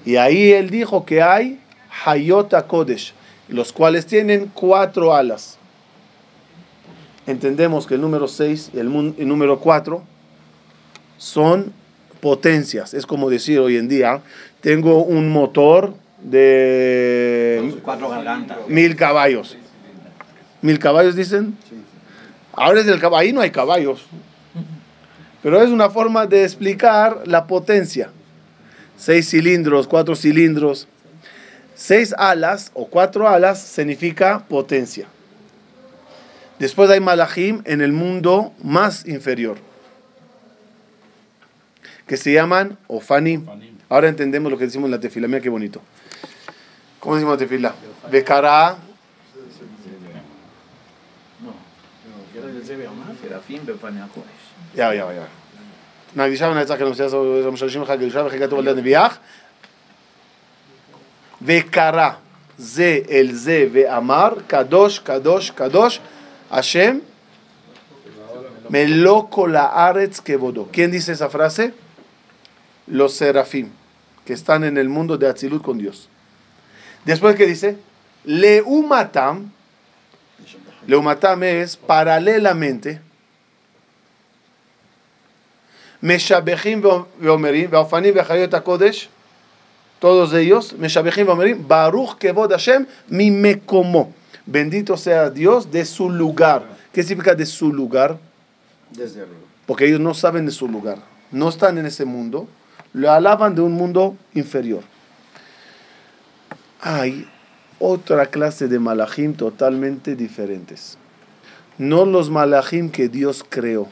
[0.06, 1.60] Y ahí él dijo que hay
[2.04, 3.14] Hayota Kodesh,
[3.48, 5.58] los cuales tienen cuatro alas.
[7.26, 10.04] Entendemos que el número 6 y el número 4
[11.16, 11.72] son
[12.20, 12.94] potencias.
[12.94, 14.22] Es como decir hoy en día,
[14.60, 18.58] tengo un motor de Cuatro gargantas.
[18.68, 19.56] mil caballos.
[20.62, 21.56] ¿Mil caballos dicen?
[22.52, 24.04] Ahora es el caballo, ahí no hay caballos.
[25.42, 28.10] Pero es una forma de explicar la potencia.
[28.96, 30.88] Seis cilindros, cuatro cilindros.
[31.76, 35.06] Seis alas o cuatro alas significa potencia.
[36.58, 39.58] Después hay malachim en el mundo más inferior.
[42.08, 43.46] Que se llaman ofanim.
[43.88, 45.28] Ahora entendemos lo que decimos en la tefila.
[45.28, 45.80] Mira qué bonito.
[47.07, 47.73] ¿Cómo decimos la tefila?
[48.11, 48.77] Bekará.
[52.35, 53.15] Era el Zebe Amar.
[53.21, 54.75] Serafín בפניה קודש.
[54.75, 55.27] Ya, ya, ya.
[56.15, 57.07] מהקדישה ונצח כנושא
[57.47, 59.17] המשלשים לך קדישה וכי כתוב על יד נביח.
[61.41, 62.09] וקרא.
[62.59, 65.99] Ze el Ze ve Amar, Kadosh, Kadosh, Kadosh,
[66.49, 67.01] Hashem,
[68.69, 70.69] Meloko la Aretz Kevodo.
[70.71, 71.73] ¿Quién dice esa frase?
[72.87, 73.69] Los serafim,
[74.25, 76.09] que están en el mundo de Atzilut con Dios.
[77.08, 77.78] Después, ¿qué dice?
[78.26, 79.50] Leumatam,
[80.86, 83.00] Leumatam es paralelamente.
[86.02, 86.82] Meshabechim
[87.18, 89.08] veomerim, veofanim vechayot HaKodesh,
[89.98, 94.12] todos ellos, Meshabechim veomerim, Baruch Kevod Hashem, mi mekomo.
[94.44, 96.62] Bendito sea Dios de su lugar.
[96.92, 98.18] ¿Qué significa de su lugar?
[98.90, 99.38] Desde arriba.
[99.64, 100.98] Porque ellos no saben de su lugar.
[101.32, 102.46] No están en ese mundo.
[102.92, 104.82] Lo alaban de un mundo inferior.
[106.80, 107.26] Hay
[107.80, 110.96] otra clase de malachim totalmente diferentes.
[111.76, 113.88] No los malachim que Dios creó.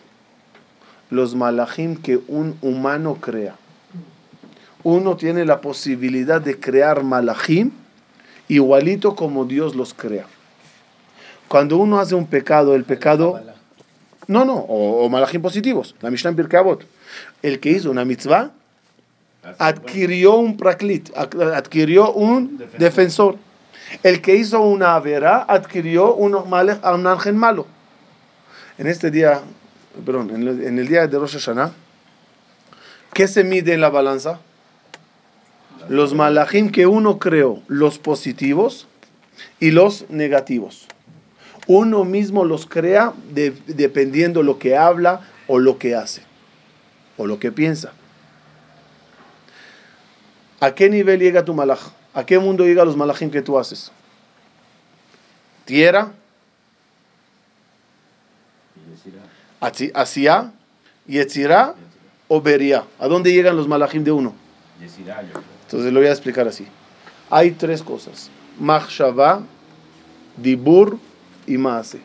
[1.11, 3.57] Los malachim que un humano crea.
[4.83, 7.73] Uno tiene la posibilidad de crear malachim
[8.49, 10.27] igualito como Dios los crea.
[11.49, 13.41] Cuando uno hace un pecado, el pecado...
[14.29, 15.95] No, no, o, o malachim positivos.
[16.01, 16.85] La Mishnah Avot.
[17.43, 18.53] El que hizo una mitzvah
[19.59, 23.37] adquirió un praklit, ad- adquirió un defensor.
[24.03, 27.67] El que hizo una avera adquirió un, malech- a un ángel malo.
[28.79, 29.41] En este día,
[30.05, 31.73] perdón, en el, día de Rosh Hashanah,
[33.15, 34.41] ¿qué se mide en la balanza?
[35.89, 38.89] Los malachim que uno creó, los positivos
[39.61, 40.87] y los negativos.
[41.69, 46.23] Uno mismo los crea de- dependiendo lo que habla o lo que hace
[47.17, 47.93] o lo que piensa.
[50.61, 51.81] ¿A qué nivel llega tu malach?
[52.15, 53.93] ¿A qué mundo llega los malachim que tú haces?
[55.67, 56.13] Tierra,
[59.61, 60.53] Asiá,
[61.07, 61.75] Yetzirá
[62.29, 62.85] o Beria.
[62.99, 64.35] ¿A dónde llegan los malachim de uno?
[64.81, 66.67] Entonces lo voy a explicar así.
[67.31, 68.31] Hay tres cosas.
[68.59, 69.43] Machshava,
[70.37, 70.99] Dibur
[71.47, 72.01] y Maase.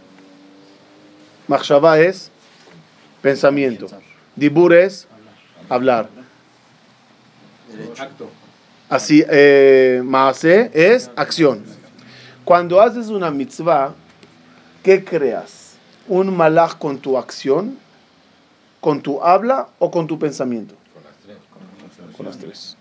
[1.48, 2.32] Machshava es
[3.22, 3.88] pensamiento.
[4.36, 5.08] Dibur es
[5.70, 6.10] hablar.
[7.98, 8.30] Acto.
[8.92, 11.64] Así, eh, Maase es acción.
[12.44, 13.94] Cuando haces una mitzvah,
[14.84, 15.78] ¿qué creas?
[16.10, 17.78] ¿Un malach con tu acción,
[18.82, 20.76] con tu habla o con tu pensamiento?
[22.18, 22.76] Con las tres.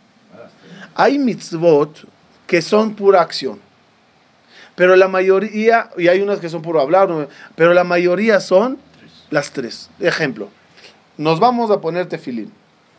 [0.97, 2.05] Hay mitzvot
[2.49, 3.61] que son pura acción.
[4.75, 8.79] Pero la mayoría, y hay unas que son puro hablar, pero la mayoría son
[9.31, 9.89] las tres.
[10.01, 10.49] Ejemplo,
[11.17, 12.53] nos vamos a poner tefilín.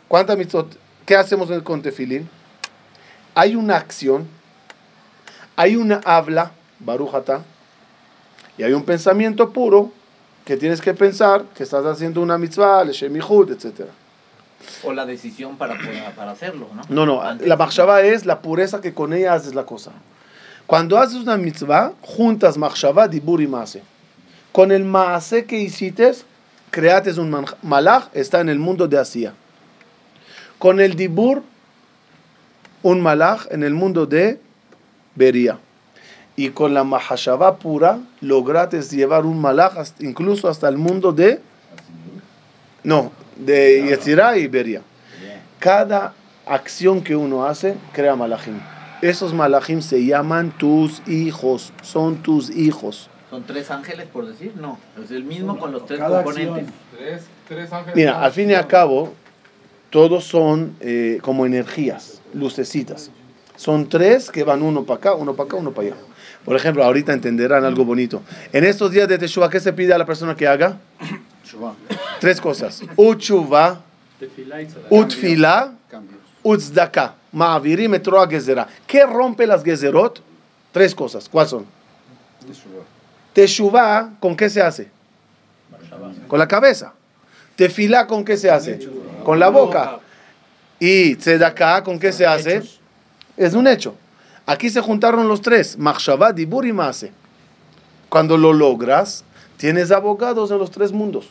[0.08, 0.78] ¿Cuántas mitzvot?
[1.04, 2.26] ¿Qué hacemos con tefilín?
[3.34, 4.26] Hay una acción,
[5.56, 7.42] hay una habla, barujata,
[8.58, 9.90] y hay un pensamiento puro
[10.44, 13.88] que tienes que pensar que estás haciendo una mitzvah, leshemihud, etc.
[14.84, 15.76] O la decisión para,
[16.14, 16.82] para hacerlo, ¿no?
[16.88, 17.48] No, no, Antes.
[17.48, 19.92] la machshava es la pureza que con ella haces la cosa.
[20.66, 23.82] Cuando haces una mitzvah, juntas machshava, dibur y maase.
[24.52, 26.12] Con el maase que hiciste,
[26.70, 29.34] creates un malach, está en el mundo de Asia.
[30.58, 31.42] Con el dibur,
[32.82, 34.38] un malach en el mundo de
[35.14, 35.58] Beria.
[36.36, 41.40] Y con la mahashava pura, logrates llevar un malach hasta- incluso hasta el mundo de...
[42.84, 44.82] No, de Yetzirah y Beria.
[45.58, 46.14] Cada
[46.46, 48.58] acción que uno hace crea malachim.
[49.02, 53.08] Esos malachim se llaman tus hijos, son tus hijos.
[53.30, 54.78] Son tres ángeles, por decir, no.
[55.02, 56.64] Es el mismo con los tres Cada componentes.
[56.64, 56.74] acción.
[56.98, 57.96] Tres, tres ángeles.
[57.96, 59.12] Mira, al fin y al cabo,
[59.92, 63.10] todos son eh, como energías, lucecitas.
[63.56, 65.96] Son tres que van uno para acá, uno para acá, uno para allá.
[66.46, 68.22] Por ejemplo, ahorita entenderán algo bonito.
[68.54, 70.78] En estos días de Teshuvah, ¿qué se pide a la persona que haga?
[72.20, 72.82] Tres cosas.
[72.96, 73.82] Uchuvah,
[74.88, 75.74] utfila,
[76.42, 77.14] utzdaka.
[77.32, 78.68] Ma'avirim et roa gezerah.
[78.86, 80.22] ¿Qué rompe las gezerot?
[80.72, 81.28] Tres cosas.
[81.28, 81.66] ¿Cuáles son?
[82.46, 82.84] Shuvah.
[83.34, 84.88] Teshuvah, ¿con qué se hace?
[86.28, 86.94] Con la cabeza.
[87.56, 88.88] Tefilá, ¿con qué se hace?
[89.24, 90.00] Con la boca.
[90.78, 92.62] Y tzedakah, ¿con qué se hace?
[93.36, 93.94] Es un hecho.
[94.46, 97.12] Aquí se juntaron los tres, Machshavá, Dibur y Maase.
[98.08, 99.24] Cuando lo logras,
[99.56, 101.28] tienes abogados en los tres mundos.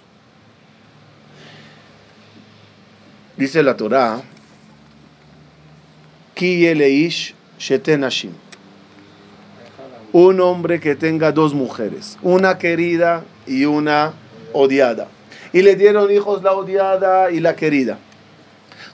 [3.35, 4.21] Dice la Torah,
[6.35, 8.31] Ki yeleish sheten hashim.
[10.13, 14.13] Un hombre que tenga dos mujeres, una querida y una
[14.53, 15.07] odiada.
[15.53, 17.97] Y le dieron hijos la odiada y la querida.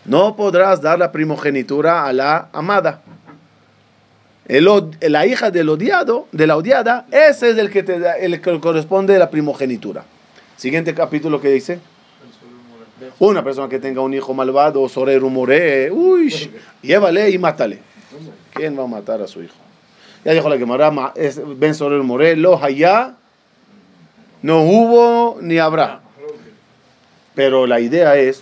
[0.05, 3.01] No podrás dar la primogenitura a la amada.
[4.47, 8.59] La hija del odiado, de la odiada, ese es el que te da, el que
[8.59, 10.05] corresponde a la primogenitura.
[10.55, 11.79] Siguiente capítulo que dice.
[13.19, 17.79] Una persona que tenga un hijo malvado, sobre rumore, uy, llévale y mátale.
[18.53, 19.53] ¿Quién va a matar a su hijo?
[20.25, 21.13] Ya dijo la Gemara,
[21.57, 23.15] Ben Sorer More, lo haya,
[24.41, 26.01] no hubo ni habrá.
[27.37, 28.41] Pero la idea es,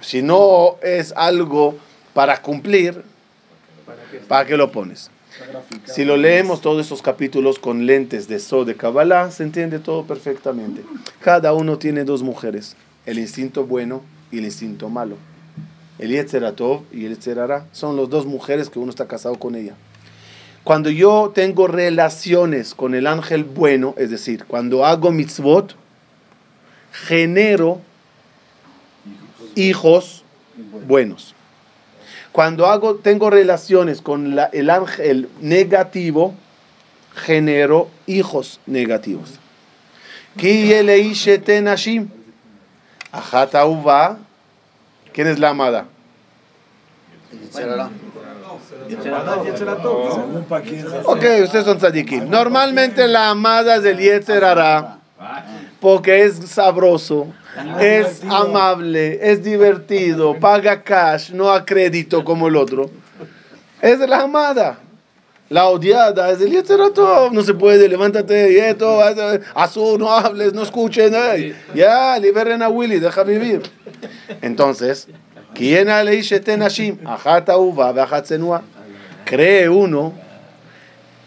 [0.00, 1.76] si no es algo
[2.14, 3.04] para cumplir,
[4.26, 5.10] ¿para qué lo pones?
[5.84, 10.06] Si lo leemos todos esos capítulos con lentes de So de Kabbalah, se entiende todo
[10.06, 10.82] perfectamente.
[11.20, 15.16] Cada uno tiene dos mujeres, el instinto bueno y el instinto malo.
[15.98, 19.74] El Yetzeratov y el Yetzerara son las dos mujeres que uno está casado con ella.
[20.64, 25.76] Cuando yo tengo relaciones con el ángel bueno, es decir, cuando hago mitzvot,
[26.92, 27.82] genero
[29.56, 30.24] hijos
[30.86, 31.34] buenos.
[32.32, 36.34] Cuando hago, tengo relaciones con la- el ángel negativo,
[37.14, 39.38] genero hijos negativos.
[45.12, 45.86] ¿Quién es la amada?
[51.04, 52.28] Ok, ustedes son tzadikim.
[52.30, 54.98] Normalmente la amada es del Yetzer Hara,
[55.82, 57.26] porque es sabroso,
[57.80, 62.88] es amable, es divertido, paga cash, no a crédito como el otro.
[63.80, 64.78] Es la amada.
[65.48, 67.30] La odiada es el Hara.
[67.32, 69.00] No se puede, levántate, yeto,
[69.54, 71.14] azul, no hables, no escuchen.
[71.16, 71.52] ay.
[71.74, 73.62] Ya, liberen a Willy, deja vivir.
[74.40, 75.08] Entonces,
[75.52, 76.96] ¿quién le ishete nashim?
[77.04, 78.62] Ajat ahuva ve'ajat zenua.
[79.24, 80.12] Cree uno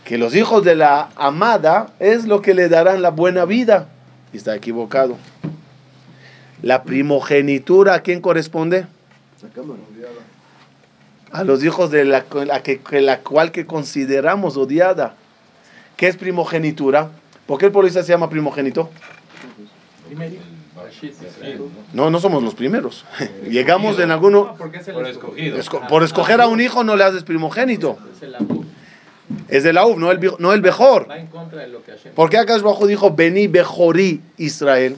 [0.06, 3.90] que los hijos de la amada es lo que le darán la buena vida.
[4.36, 5.16] Y está equivocado.
[6.62, 8.86] La primogenitura, ¿a quién corresponde?
[11.32, 15.16] A los hijos de la, la que, la cual que consideramos odiada.
[15.96, 17.12] ¿Qué es primogenitura?
[17.48, 18.90] ¿Por qué el policía se llama primogénito?
[21.94, 23.06] No, no somos los primeros.
[23.50, 24.58] Llegamos en alguno...
[25.88, 27.98] Por escoger a un hijo no le haces primogénito.
[29.48, 31.10] Es de la UV, no el, no el Bejor.
[31.10, 34.98] Va en contra de lo que Hashem ¿Por qué Akash Bajo dijo Beni Bejorí Israel?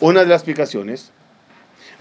[0.00, 1.10] Una de las explicaciones.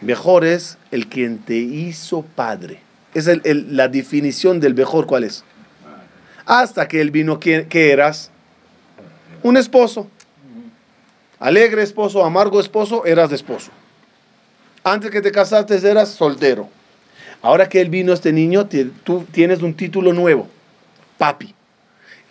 [0.02, 2.80] Bejor es el quien te hizo padre.
[3.14, 5.44] Es el- el- la definición del Bejor, ¿cuál es?
[6.46, 8.32] Hasta que él vino, ¿qué, qué eras?
[9.44, 10.08] Un esposo.
[11.40, 13.72] Alegre esposo, amargo esposo, eras de esposo.
[14.84, 16.70] Antes que te casaste eras soltero.
[17.42, 18.68] Ahora que él vino este niño,
[19.04, 20.48] tú tienes un título nuevo.
[21.20, 21.54] Papi.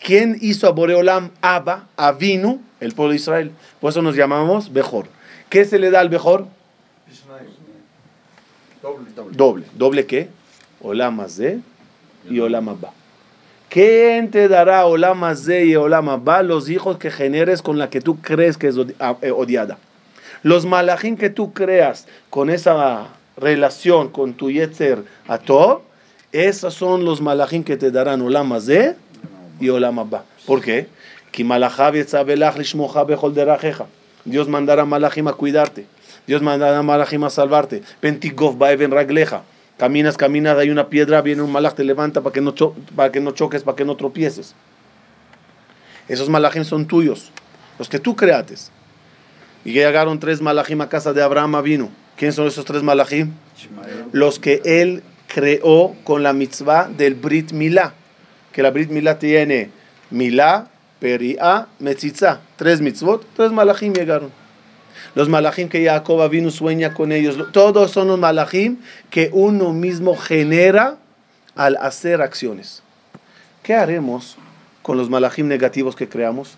[0.03, 3.53] ¿Quién hizo a Boreolam Abba, Avinu, el pueblo de Israel?
[3.81, 5.07] Por eso nos llamamos Bejor.
[5.51, 6.47] ¿Qué se le da al Bejor?
[8.83, 9.07] Doble.
[9.33, 9.67] Doble.
[9.75, 10.29] ¿Doble qué?
[10.81, 11.21] Olam
[12.31, 12.93] y Olam Abba.
[13.69, 16.43] ¿Quién te dará Olam Hazé y Olam Abba?
[16.43, 19.79] Los hijos que generes con la que tú crees que es ah, eh, odiada.
[20.43, 25.83] Los malachim que tú creas con esa relación con tu Yetzer Atov,
[26.33, 28.97] esos son los malachim que te darán Olam Hazé
[29.61, 30.25] y Olam Abba.
[30.47, 30.87] ¿Por qué?
[34.25, 35.87] Dios mandará malachim a cuidarte.
[36.27, 37.83] Dios mandará malachim a salvarte.
[38.01, 39.43] Pentigov baeven ragleja.
[39.79, 42.53] Caminas, caminas, hay una piedra, viene un malach, te levanta para que no,
[42.97, 44.55] para que no choques, para que no tropieces.
[46.09, 47.31] Esos malachim son tuyos,
[47.79, 48.73] los que tú creates.
[49.65, 51.91] Y llegaron tres malachim a casa de Abraham vino.
[52.17, 53.33] ¿Quiénes son esos tres malachim?
[54.13, 57.95] Los que él creó con la mitzvah del Brit Milá.
[58.53, 59.71] Que la Brit Milá tiene
[60.11, 62.41] Milá, Periá, Metzitza.
[62.57, 64.33] Tres mitzvot, tres malachim llegaron.
[65.15, 67.37] Los malachim que Jacob vino sueña con ellos.
[67.53, 68.79] Todos son los malachim
[69.11, 70.97] que uno mismo genera
[71.55, 72.83] al hacer acciones.
[73.63, 74.37] ¿Qué haremos
[74.83, 76.57] con los malachim negativos que creamos?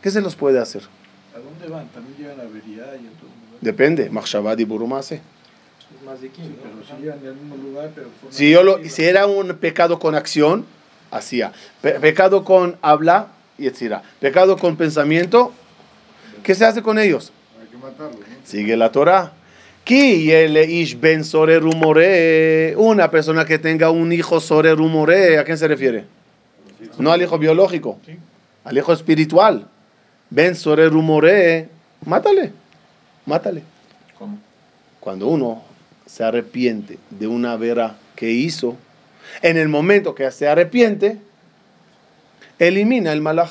[0.00, 0.82] ¿Qué se los puede hacer?
[1.34, 1.88] ¿A dónde van?
[1.88, 3.60] También llegan a Beria y a otros lugares.
[3.60, 4.08] Depende.
[4.08, 5.20] Machshabad y Burumase.
[6.06, 8.08] Más de quién, Sí, pero sí llegan al mismo lugar, pero...
[8.22, 10.64] por Si, yo lo, si era un pecado con acción,
[11.10, 11.52] hacía.
[11.82, 14.02] Pe- pecado con habla, y etcétera.
[14.20, 15.52] Pecado con pensamiento,
[16.44, 17.32] ¿qué se hace con ellos?
[17.60, 18.26] Hay que matarlo, ¿no?
[18.44, 19.32] Sigue la Torah.
[19.88, 21.22] Ben
[21.60, 22.74] rumore.
[22.76, 26.04] Una persona que tenga un hijo sore rumore, ¿a quién se refiere?
[26.98, 27.98] No al hijo biológico,
[28.64, 29.66] al hijo espiritual.
[30.30, 31.68] Ben sore rumore,
[32.04, 32.52] mátale,
[33.26, 33.62] mátale.
[34.18, 34.38] ¿Cómo?
[34.98, 35.62] Cuando uno
[36.16, 38.74] se arrepiente de una vera que hizo,
[39.42, 41.18] en el momento que se arrepiente,
[42.58, 43.50] elimina el malaj.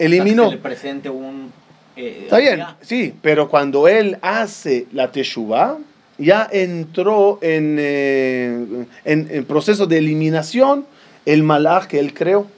[0.00, 0.50] Eliminó.
[0.50, 1.52] Le presente un...
[1.94, 2.76] eh, Está bien, ya.
[2.80, 5.78] sí, pero cuando él hace la teshuva,
[6.18, 10.84] ya entró en, eh, en, en proceso de eliminación
[11.26, 12.48] el malaj que él creó.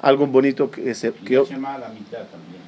[0.00, 1.12] Algo bonito que se...
[1.12, 2.62] que yo- Shema a la mitad también.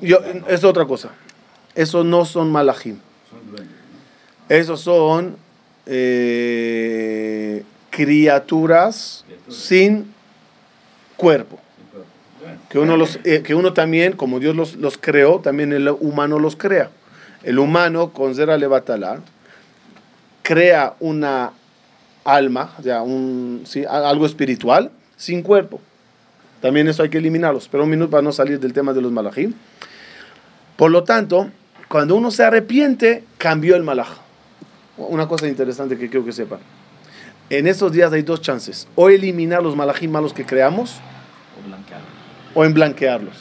[0.00, 1.10] yo- es otra cosa.
[1.80, 2.98] Esos no son malajim.
[4.50, 5.38] Esos son
[5.86, 10.12] eh, criaturas sin
[11.16, 11.58] cuerpo.
[12.68, 16.38] Que uno, los, eh, que uno también, como Dios los, los creó, también el humano
[16.38, 16.90] los crea.
[17.44, 19.20] El humano, con Zera Levatala,
[20.42, 21.52] crea una
[22.24, 25.80] alma, o sea, un, sí, algo espiritual, sin cuerpo.
[26.60, 27.68] También eso hay que eliminarlos.
[27.68, 29.54] Pero un minuto para no salir del tema de los malajim.
[30.76, 31.50] Por lo tanto,
[31.90, 34.06] cuando uno se arrepiente, cambió el malaj.
[34.96, 36.60] Una cosa interesante que quiero que sepan.
[37.48, 38.86] En estos días hay dos chances.
[38.94, 41.00] O eliminar los malajim malos que creamos,
[41.60, 42.00] O blanquear.
[42.54, 43.36] o en blanquearlos.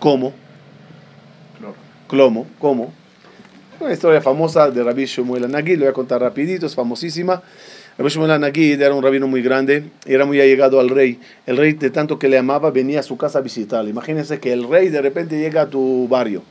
[0.00, 0.32] ¿Cómo?
[1.56, 1.76] Cloro.
[2.08, 2.46] ¿Cómo?
[2.58, 2.92] ¿Cómo?
[3.78, 7.42] Una historia famosa de Rabbi Shmuel Anagid, lo voy a contar rapidito, es famosísima.
[7.98, 11.20] Anagid era un rabino muy grande, era muy allegado al rey.
[11.46, 13.90] El rey, de tanto que le amaba, venía a su casa a visitarle.
[13.90, 16.42] Imagínense que el rey de repente llega a tu barrio.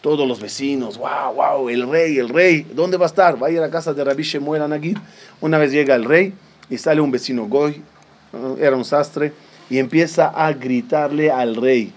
[0.00, 3.42] Todos los vecinos, wow, wow, el rey, el rey, ¿dónde va a estar?
[3.42, 4.98] Va a ir a la casa de Rabbi Shmuel Anagid.
[5.40, 6.34] Una vez llega el rey
[6.68, 7.82] y sale un vecino Goy,
[8.60, 9.32] era un sastre,
[9.70, 11.92] y empieza a gritarle al rey.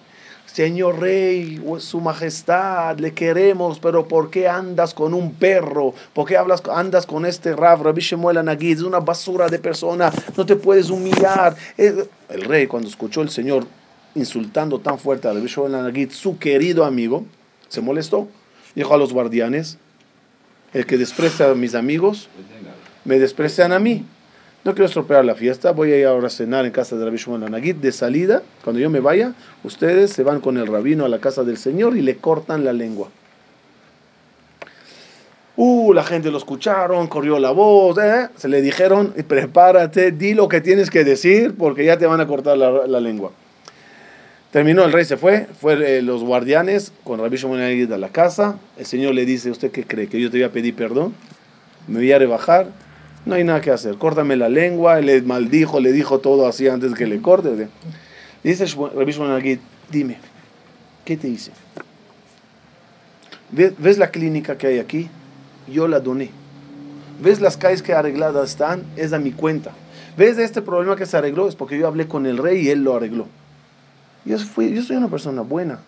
[0.51, 5.93] Señor rey, su majestad, le queremos, pero ¿por qué andas con un perro?
[6.13, 8.77] ¿Por qué hablas, andas con este Rav, Rabbi Shemuel Anagid?
[8.77, 11.55] Es una basura de persona, no te puedes humillar.
[11.77, 12.07] El
[12.45, 13.67] rey, cuando escuchó el Señor
[14.15, 17.23] insultando tan fuerte a Rabbi Shemuel su querido amigo,
[17.67, 18.27] se molestó.
[18.73, 19.77] Dijo a los guardianes,
[20.73, 22.29] el que desprecia a mis amigos,
[23.05, 24.05] me desprecian a mí.
[24.67, 27.15] No quiero estropear la fiesta, voy a ir ahora a cenar en casa de Rabbi
[27.15, 27.77] Shmuel Anagid.
[27.77, 29.31] De salida, cuando yo me vaya,
[29.63, 32.73] ustedes se van con el rabino a la casa del Señor y le cortan la
[32.73, 33.07] lengua.
[35.55, 38.27] Uh, la gente lo escucharon, corrió la voz, ¿eh?
[38.35, 42.27] se le dijeron, prepárate, di lo que tienes que decir porque ya te van a
[42.27, 43.31] cortar la, lengua.
[44.51, 48.09] Terminó, el rey se fue, fue eh, los guardianes con Rabbi Shimon Anagid a la
[48.09, 48.59] casa.
[48.77, 50.07] El Señor le dice, ¿usted qué cree?
[50.07, 51.13] ¿Que yo te voy a pedir perdón?
[51.87, 52.67] ¿Me voy a rebajar?
[53.27, 56.93] No hay nada que hacer, córtame la lengua, le maldijo, le dijo todo así antes
[56.93, 57.67] que le corte.
[58.41, 59.59] Dice Shmu- Rabbi Anagid,
[59.91, 60.17] dime,
[61.03, 61.51] ¿qué te hice?
[63.51, 65.09] ¿Ves, ves la clínica que hay aquí?
[65.67, 66.29] Yo la doné.
[67.21, 68.83] ¿Ves las calles que arregladas están?
[68.95, 69.71] Es a mi cuenta.
[70.15, 71.49] ¿Ves este problema que se arregló?
[71.49, 73.27] Es porque yo hablé con el rey y él lo arregló.
[74.23, 75.79] Yo, fui, yo soy una persona buena.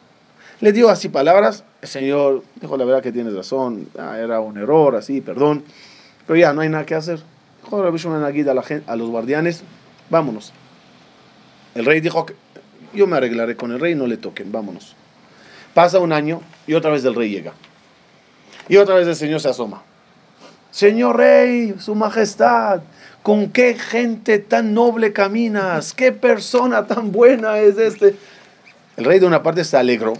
[0.60, 1.64] Le dio así palabras.
[1.82, 3.88] El Señor dijo, la verdad que tienes razón.
[3.98, 5.64] ah, era un error, así, perdón.
[6.30, 7.20] Pero ya, no hay nada que hacer.
[7.64, 9.64] Dijo Rabbi Shimon a, la gen- a los guardianes,
[10.12, 10.54] vámonos.
[11.74, 12.36] El rey dijo, que
[12.94, 14.96] yo me arreglaré con el rey, no le toquen, vámonos.
[15.74, 17.54] Pasa un año y otra vez el rey llega.
[18.68, 19.82] Y otra vez el Señor se asoma.
[20.70, 22.82] Señor rey, su majestad,
[23.24, 25.96] ¿con qué gente tan noble caminas?
[25.96, 28.16] ¿Qué persona tan buena es este?
[28.98, 30.14] El rey de una parte se alegró.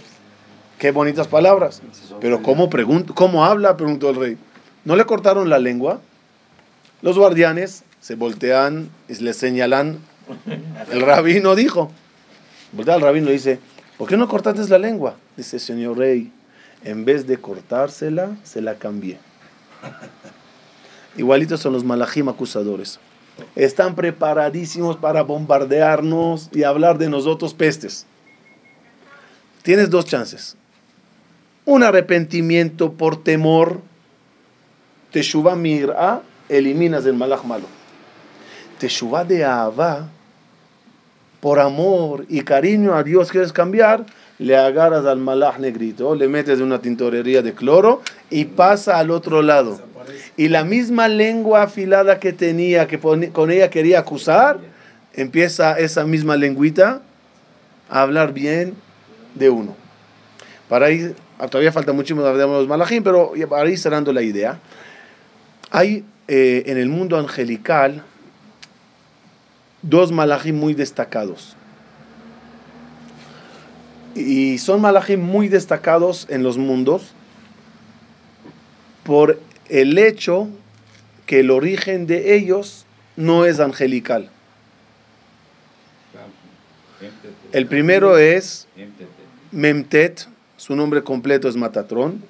[0.76, 1.80] Qué bonitas palabras.
[2.20, 3.76] Pero ¿cómo, pregunto, ¿cómo habla?
[3.76, 4.38] Preguntó el rey.
[4.84, 6.00] ¿No le cortaron la lengua?
[7.02, 9.98] Los guardianes se voltean y le señalan.
[10.90, 11.90] El rabino dijo.
[12.72, 13.58] Voltea al rabino y dice,
[13.98, 15.16] ¿por qué no cortaste la lengua?
[15.36, 16.32] Dice, señor rey,
[16.84, 19.18] en vez de cortársela, se la cambié.
[21.16, 23.00] Igualitos son los malajim acusadores.
[23.56, 28.06] Están preparadísimos para bombardearnos y hablar de nosotros pestes.
[29.62, 30.56] Tienes dos chances.
[31.64, 33.80] Un arrepentimiento por temor.
[35.12, 37.66] Teshuvah mir'a, eliminas el malaj malo.
[38.78, 40.08] Teshuvah de Ahava,
[41.40, 44.04] por amor y cariño a Dios quieres cambiar,
[44.38, 49.42] le agarras al malaj negrito, le metes una tintorería de cloro y pasa al otro
[49.42, 49.80] lado.
[50.36, 54.58] Y la misma lengua afilada que tenía, que con ella quería acusar,
[55.14, 57.02] empieza esa misma lengüita
[57.90, 58.74] a hablar bien
[59.34, 59.74] de uno.
[60.68, 61.16] Para ir,
[61.50, 64.58] todavía falta muchísimo de los malajim, pero para ir cerrando la idea,
[65.70, 68.02] hay eh, en el mundo angelical
[69.82, 71.56] dos malajim muy destacados.
[74.14, 77.12] Y son malajim muy destacados en los mundos
[79.04, 80.48] por el hecho
[81.26, 82.84] que el origen de ellos
[83.16, 84.28] no es angelical.
[87.52, 88.66] El primero es
[89.52, 92.22] Memtet, su nombre completo es Matatrón,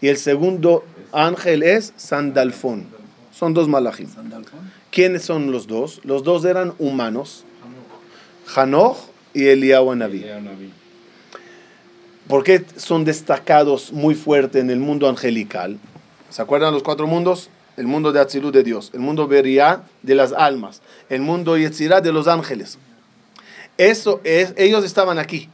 [0.00, 2.86] y el segundo ángel es Sandalfón.
[3.32, 4.08] Son dos malajim.
[4.90, 6.00] ¿Quiénes son los dos?
[6.04, 7.44] Los dos eran humanos,
[8.54, 8.96] Hanoch
[9.34, 10.24] y Eliyahu Anabí.
[12.26, 15.78] ¿Por qué son destacados muy fuerte en el mundo angelical?
[16.30, 17.48] ¿Se acuerdan los cuatro mundos?
[17.76, 22.00] El mundo de Atzilú de Dios, el mundo Beriah de las almas, el mundo Yetzirah
[22.00, 22.76] de los ángeles.
[23.78, 25.48] Eso es, ellos estaban aquí.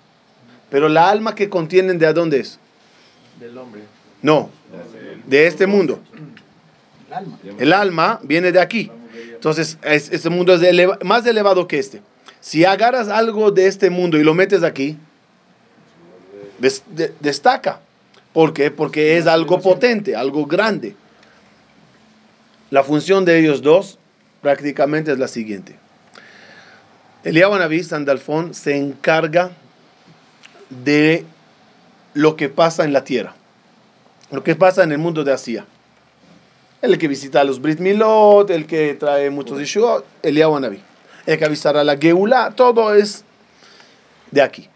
[0.71, 2.59] Pero la alma que contienen, ¿de dónde es?
[3.39, 3.83] Del hombre.
[4.23, 4.49] No,
[5.27, 6.01] de este mundo.
[7.59, 8.91] El alma viene de aquí.
[9.35, 12.03] Entonces, es- este mundo es más elevado que este.
[12.41, 14.97] Si agarras algo de este mundo y lo metes aquí,
[16.59, 17.81] des- de- destaca.
[18.33, 18.71] ¿Por qué?
[18.71, 20.97] Porque es algo potente, algo grande.
[22.71, 23.99] La función de ellos dos
[24.43, 25.77] prácticamente es la siguiente.
[27.23, 29.53] Eliyahu Naví Sandalfón se encarga
[30.69, 31.25] de
[32.15, 33.35] lo que pasa en la tierra,
[34.31, 35.67] lo que pasa en el mundo de Asia.
[36.83, 40.81] El que visita a los Brit Milot, el que trae muchos Yeshua, Eliyahu Naví.
[41.27, 43.25] El que avisará a la Geula, todo es
[44.31, 44.69] de aquí.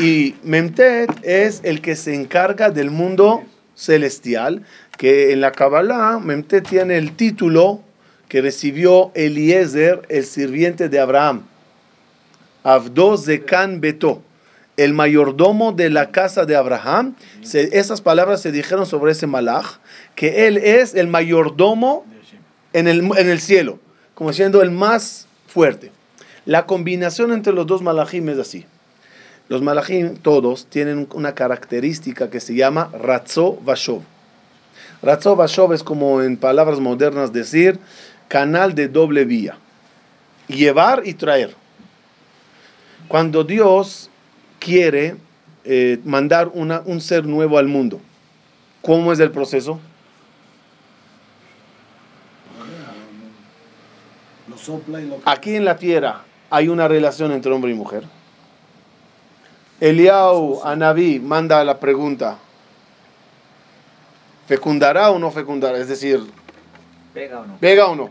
[0.00, 3.44] Y Memtet es el que se encarga del mundo
[3.76, 4.64] celestial,
[4.98, 7.80] que en la Kabbalah Memtet tiene el título
[8.28, 11.42] que recibió Eliezer, el sirviente de Abraham.
[12.62, 14.22] Avdo Zekan Beto,
[14.84, 17.14] el mayordomo de la casa de Abraham.
[17.42, 19.78] Se- esas palabras se dijeron sobre ese malach,
[20.14, 22.04] que él es el mayordomo
[22.72, 23.78] en el, en el cielo,
[24.14, 25.90] como siendo el más fuerte.
[26.46, 28.64] La combinación entre los dos malachim es así.
[29.48, 34.02] Los malachim todos tienen una característica que se llama Ratzo Vashov.
[35.02, 37.78] Ratzo Vashov es como en palabras modernas decir
[38.28, 39.56] canal de doble vía.
[40.46, 41.54] Llevar y traer.
[43.08, 44.09] Cuando Dios
[44.60, 45.16] quiere
[45.64, 48.00] eh, mandar una- un ser nuevo al mundo,
[48.82, 49.80] ¿cómo es el proceso?
[55.24, 58.04] Aquí en la tierra hay una relación entre hombre y mujer.
[59.80, 62.36] Eliau Anabí manda la pregunta:
[64.46, 65.78] ¿fecundará o no fecundará?
[65.78, 66.20] Es decir,
[67.14, 67.56] ¿Pega o no?
[67.58, 68.10] ¿pega o no?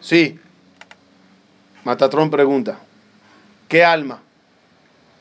[0.00, 0.38] Sí.
[1.84, 2.78] Matatrón pregunta:
[3.68, 4.20] ¿qué alma?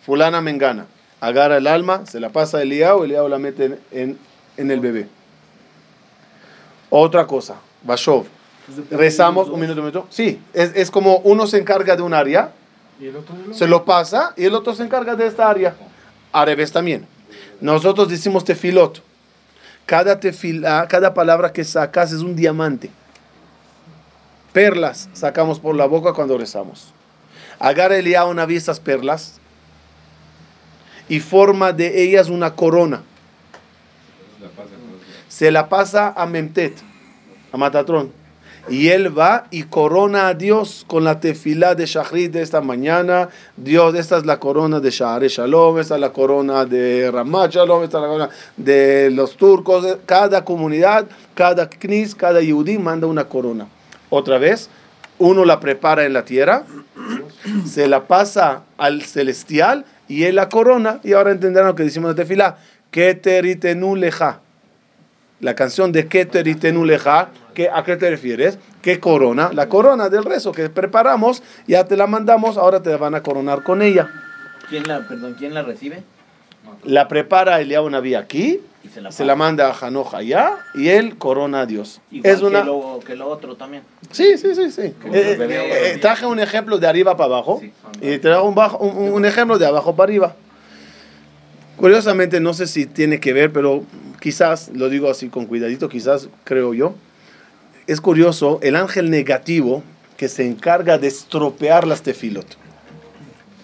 [0.05, 0.85] Fulana Mengana.
[1.19, 4.17] Agarra el alma, se la pasa a Eliau, Eliau la mete en, en-
[4.57, 5.07] en el bebé.
[6.89, 8.25] Otra cosa, Bashov.
[8.89, 10.07] Rezamos, un minuto, un minuto.
[10.09, 12.51] Sí, es, es como uno se encarga de un área,
[12.99, 15.75] Y el otro de se lo pasa y el otro se encarga de esta área.
[16.31, 17.05] Al revés también.
[17.59, 19.01] Nosotros decimos tefilot.
[19.85, 22.89] Cada tefila, cada palabra que sacas es un diamante.
[24.53, 26.93] Perlas sacamos por la boca cuando rezamos.
[27.59, 29.39] Agarra Eliyahu Naví estas perlas
[31.11, 33.01] y forma de ellas una corona.
[35.27, 36.77] Se la pasa a Memtet,
[37.51, 38.13] a Matatrón.
[38.69, 43.27] Y él va y corona a Dios con la tefilá de Shachrit de esta mañana.
[43.57, 47.83] Dios, esta es la corona de Shahare Shalom, esta es la corona de Ramat Shalom,
[47.83, 49.97] esta es la corona de los turcos.
[50.05, 53.67] Cada comunidad, cada knis, cada yudí manda una corona.
[54.09, 54.69] Otra vez,
[55.19, 56.63] uno la prepara en la tierra,
[57.65, 60.99] se la pasa al celestial y él la corona.
[61.03, 62.57] Y ahora entenderán lo que decimos de tefilá.
[62.91, 64.39] Keteritenu leja.
[65.39, 67.29] La canción de Keteritenu leja.
[67.53, 68.57] ¿qué- ¿A qué te refieres?
[68.81, 69.51] ¿Qué corona?
[69.53, 73.63] La corona del rezo que preparamos, ya te la mandamos, ahora te van a coronar
[73.63, 74.09] con ella.
[74.69, 76.03] ¿Quién la, perdón, ¿quién la recibe?
[76.83, 80.89] La prepara Eliyahu Naví aquí, Y se la se la manda a Hanoch allá y
[80.89, 82.01] él corona a Dios.
[82.11, 82.59] Igual es una...
[82.61, 83.83] que, lo, que lo otro también.
[84.11, 84.81] Sí, sí, sí, sí.
[84.81, 84.93] Eh,
[85.39, 87.71] eh, traje un ejemplo de arriba para abajo Sí.
[88.01, 90.35] y traje un, bajo- un, un ejemplo de abajo para arriba.
[91.77, 93.83] Curiosamente, no sé si tiene que ver, pero
[94.19, 96.93] quizás, lo digo así con cuidadito, quizás creo yo.
[97.87, 99.83] Es curioso, el ángel negativo
[100.17, 102.45] que se encarga de estropear las tefilot.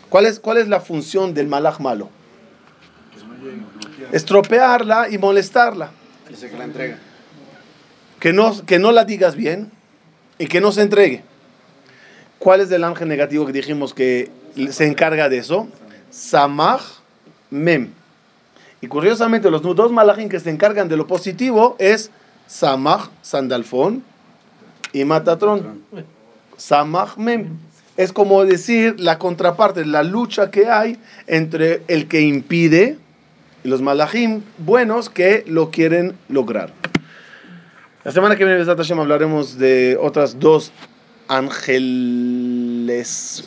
[0.09, 2.09] ¿Cuál es, cuál es la función del malaj malo?
[4.11, 5.91] Estropearla y molestarla.
[6.27, 6.97] Que la entrega.
[8.19, 9.71] que no, que no la digas bien
[10.37, 11.23] y que no se entregue.
[12.39, 14.29] ¿Cuál es el ángel negativo que dijimos que
[14.69, 15.67] se encarga de eso?
[16.11, 16.81] Samach
[17.49, 17.89] Mem.
[18.81, 22.11] Y curiosamente, los dos malachim que se encargan de lo positivo es
[22.45, 24.03] Samach, Sandalfón
[24.93, 25.81] y Matatrón.
[26.57, 27.57] Samach Mem.
[27.97, 32.99] Es como decir la contraparte, la lucha que hay entre el que impide
[33.67, 36.71] y los malachim buenos que lo quieren lograr.
[38.05, 40.71] La semana que viene, Besat Hashem, hablaremos de otras dos
[41.27, 41.83] ángeles.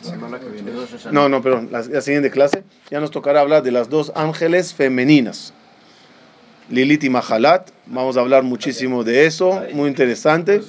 [0.03, 0.73] Semana que viene.
[1.11, 2.61] No, no, perdón, la, la siguiente clase
[2.91, 5.55] ya nos tocará hablar de las dos ángeles femeninas.
[6.69, 7.71] Lilith y Mahalat.
[7.87, 10.61] Vamos a hablar muchísimo de eso, muy interesante.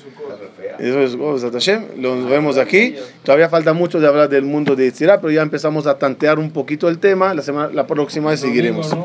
[0.79, 2.01] Eso es Besat Hashem.
[2.01, 2.95] Los vemos aquí.
[3.23, 6.51] Todavía falta mucho de hablar del mundo de Yitzhak, pero ya empezamos a tantear un
[6.51, 7.35] poquito el tema.
[7.35, 8.97] La, semana, la próxima vez seguiremos.